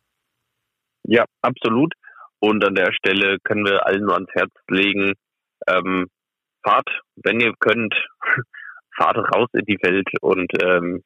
[1.03, 1.95] Ja, absolut.
[2.39, 5.13] Und an der Stelle können wir allen nur ans Herz legen,
[5.67, 6.05] ähm,
[6.63, 7.95] fahrt, wenn ihr könnt,
[8.95, 11.01] fahrt raus in die Welt und ähm,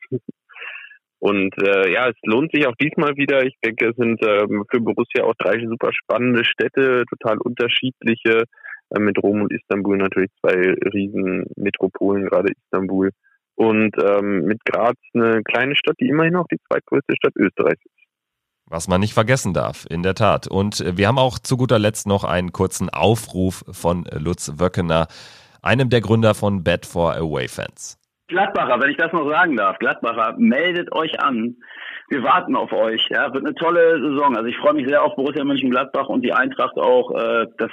[1.24, 3.46] und äh, ja, es lohnt sich auch diesmal wieder.
[3.46, 8.44] Ich denke, es sind ähm, für Borussia auch drei super spannende Städte, total unterschiedliche.
[8.90, 13.12] Äh, mit Rom und Istanbul natürlich zwei riesen Metropolen, gerade Istanbul.
[13.56, 18.06] und ähm, mit Graz eine kleine Stadt, die immerhin auch die zweitgrößte Stadt Österreichs ist.
[18.66, 20.48] Was man nicht vergessen darf, in der Tat.
[20.48, 25.08] Und äh, wir haben auch zu guter Letzt noch einen kurzen Aufruf von Lutz Wöckener,
[25.62, 27.98] einem der Gründer von Bad for Away Fans.
[28.34, 31.56] Gladbacher, wenn ich das noch sagen darf, Gladbacher, meldet euch an.
[32.10, 33.08] Wir warten auf euch.
[33.10, 34.36] Ja, wird eine tolle Saison.
[34.36, 37.12] Also ich freue mich sehr auf Borussia Mönchengladbach und die Eintracht auch.
[37.12, 37.70] Äh, das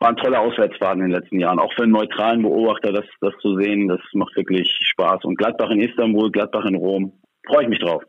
[0.00, 1.60] waren tolle Auswärtsfahrten in den letzten Jahren.
[1.60, 5.24] Auch für einen neutralen Beobachter, das, das zu sehen, das macht wirklich Spaß.
[5.24, 7.12] Und Gladbach in Istanbul, Gladbach in Rom,
[7.46, 8.02] freue ich mich drauf.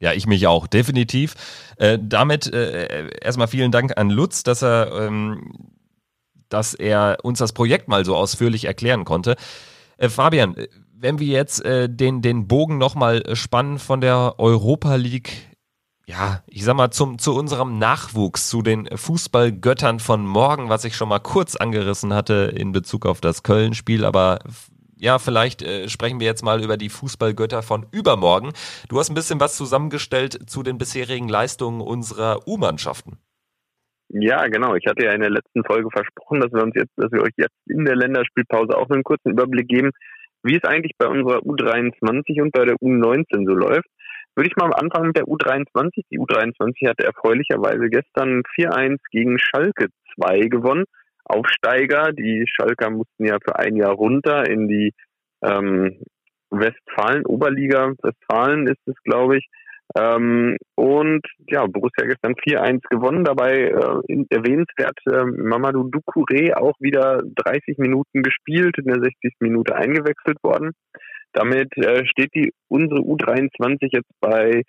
[0.00, 1.34] Ja, ich mich auch, definitiv.
[1.76, 5.70] Äh, damit äh, erstmal vielen Dank an Lutz, dass er, ähm,
[6.48, 9.36] dass er uns das Projekt mal so ausführlich erklären konnte.
[9.98, 10.54] Äh, Fabian,
[10.94, 15.48] wenn wir jetzt äh, den, den Bogen nochmal spannen von der Europa League,
[16.06, 20.96] ja, ich sag mal, zum, zu unserem Nachwuchs, zu den Fußballgöttern von morgen, was ich
[20.96, 24.38] schon mal kurz angerissen hatte in Bezug auf das Köln-Spiel, aber
[24.96, 28.52] ja, vielleicht äh, sprechen wir jetzt mal über die Fußballgötter von übermorgen.
[28.88, 33.18] Du hast ein bisschen was zusammengestellt zu den bisherigen Leistungen unserer U-Mannschaften.
[34.10, 34.74] Ja, genau.
[34.74, 37.34] Ich hatte ja in der letzten Folge versprochen, dass wir uns jetzt, dass wir euch
[37.36, 39.90] jetzt in der Länderspielpause auch einen kurzen Überblick geben,
[40.42, 43.88] wie es eigentlich bei unserer U23 und bei der U19 so läuft.
[44.34, 46.04] Würde ich mal anfangen mit der U23.
[46.10, 50.84] Die U23 hatte erfreulicherweise gestern 4-1 gegen Schalke 2 gewonnen.
[51.24, 52.12] Aufsteiger.
[52.12, 54.94] Die Schalker mussten ja für ein Jahr runter in die
[55.42, 56.00] ähm,
[56.50, 59.48] Westfalen, Oberliga Westfalen ist es, glaube ich.
[59.96, 63.24] Ähm, und ja, Borussia gestern 4-1 gewonnen.
[63.24, 69.36] Dabei äh, erwähnenswert äh, Mamadou Doucouré auch wieder 30 Minuten gespielt, in der 60.
[69.40, 70.72] Minute eingewechselt worden.
[71.32, 74.62] Damit äh, steht die unsere U23 jetzt bei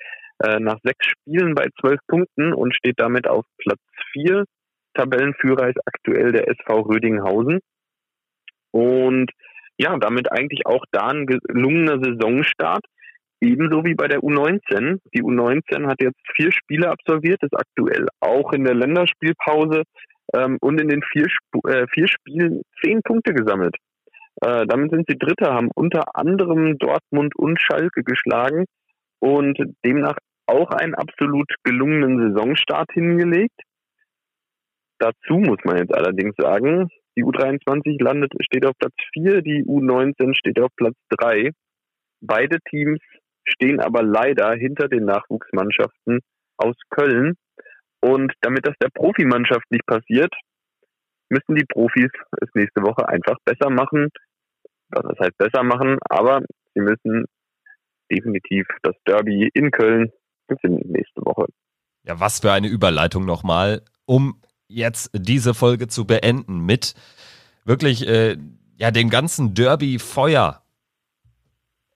[0.43, 3.79] äh, nach sechs Spielen bei zwölf Punkten und steht damit auf Platz
[4.11, 4.45] vier
[4.93, 7.59] Tabellenführer ist aktuell der SV Rödinghausen.
[8.71, 9.31] Und
[9.77, 12.85] ja, damit eigentlich auch da ein gelungener Saisonstart.
[13.41, 14.99] Ebenso wie bei der U19.
[15.13, 19.83] Die U19 hat jetzt vier Spiele absolviert, ist aktuell auch in der Länderspielpause
[20.33, 23.75] ähm, und in den vier, Sp äh, vier Spielen zehn Punkte gesammelt.
[24.41, 28.65] Äh, damit sind sie Dritter, haben unter anderem Dortmund und Schalke geschlagen
[29.19, 30.17] und demnach
[30.47, 33.59] auch einen absolut gelungenen Saisonstart hingelegt.
[34.97, 40.35] Dazu muss man jetzt allerdings sagen, die U23 landet, steht auf Platz 4, die U19
[40.35, 41.51] steht auf Platz 3.
[42.21, 42.99] Beide Teams
[43.53, 46.19] stehen aber leider hinter den Nachwuchsmannschaften
[46.57, 47.35] aus Köln.
[48.01, 50.33] Und damit das der Profimannschaft nicht passiert,
[51.29, 54.09] müssen die Profis es nächste Woche einfach besser machen.
[54.89, 55.97] Was heißt besser machen?
[56.09, 56.41] Aber
[56.73, 57.25] sie müssen
[58.11, 60.11] definitiv das Derby in Köln
[60.47, 61.45] gewinnen nächste Woche.
[62.03, 66.95] Ja, was für eine Überleitung nochmal, um jetzt diese Folge zu beenden mit
[67.65, 68.37] wirklich äh,
[68.77, 70.63] ja dem ganzen Derby Feuer.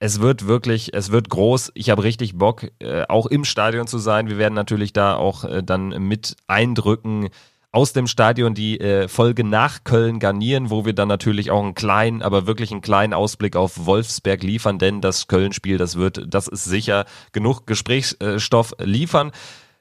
[0.04, 1.72] Es wird wirklich, es wird groß.
[1.76, 4.28] Ich habe richtig Bock, äh, auch im Stadion zu sein.
[4.28, 7.30] Wir werden natürlich da auch äh, dann mit Eindrücken
[7.72, 11.74] aus dem Stadion die äh, Folge nach Köln garnieren, wo wir dann natürlich auch einen
[11.74, 16.50] kleinen, aber wirklich einen kleinen Ausblick auf Wolfsberg liefern, denn das Köln-Spiel, das wird, das
[16.50, 19.32] ist sicher genug Gesprächsstoff liefern.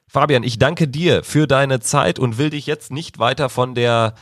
[0.07, 4.13] Fabian, ich danke dir für deine Zeit und will dich jetzt nicht weiter von der,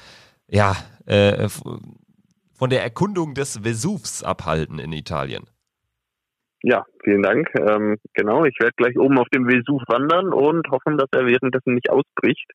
[0.49, 0.75] ja,
[1.05, 5.45] äh, von der Erkundung des Vesuvs abhalten in Italien.
[6.63, 7.49] Ja, vielen Dank.
[7.55, 11.73] Ähm, genau, ich werde gleich oben auf dem Vesuv wandern und hoffen, dass er währenddessen
[11.73, 12.51] nicht ausbricht.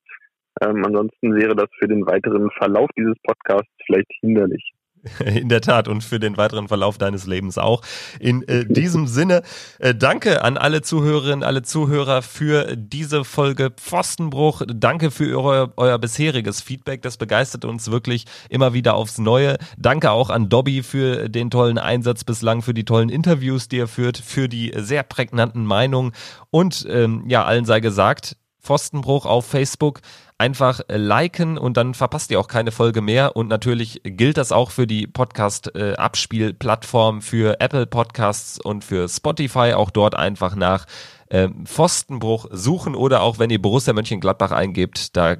[0.61, 4.73] Ähm, ansonsten wäre das für den weiteren Verlauf dieses Podcasts vielleicht hinderlich.
[5.25, 7.81] In der Tat und für den weiteren Verlauf deines Lebens auch.
[8.19, 9.41] In äh, diesem Sinne,
[9.79, 14.63] äh, danke an alle Zuhörerinnen, alle Zuhörer für diese Folge Pfostenbruch.
[14.67, 17.01] Danke für euer, euer bisheriges Feedback.
[17.01, 19.57] Das begeistert uns wirklich immer wieder aufs Neue.
[19.77, 23.87] Danke auch an Dobby für den tollen Einsatz bislang, für die tollen Interviews, die er
[23.87, 26.11] führt, für die sehr prägnanten Meinungen.
[26.49, 28.37] Und ähm, ja, allen sei gesagt,
[28.67, 30.01] Pfostenbruch auf Facebook
[30.37, 33.35] einfach liken und dann verpasst ihr auch keine Folge mehr.
[33.35, 39.73] Und natürlich gilt das auch für die Podcast-Abspielplattform für Apple Podcasts und für Spotify.
[39.73, 40.85] Auch dort einfach nach
[41.29, 45.37] äh, Pfostenbruch suchen oder auch wenn ihr Borussia Mönchengladbach eingebt, da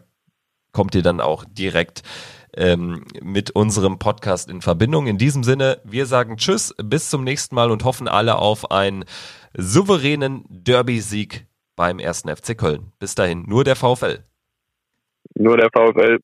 [0.72, 2.04] kommt ihr dann auch direkt
[2.56, 5.08] ähm, mit unserem Podcast in Verbindung.
[5.08, 9.06] In diesem Sinne, wir sagen Tschüss, bis zum nächsten Mal und hoffen alle auf einen
[9.56, 12.92] souveränen Derby-Sieg beim ersten FC Köln.
[13.00, 14.24] Bis dahin, nur der VfL.
[15.36, 16.20] Nur der VfL.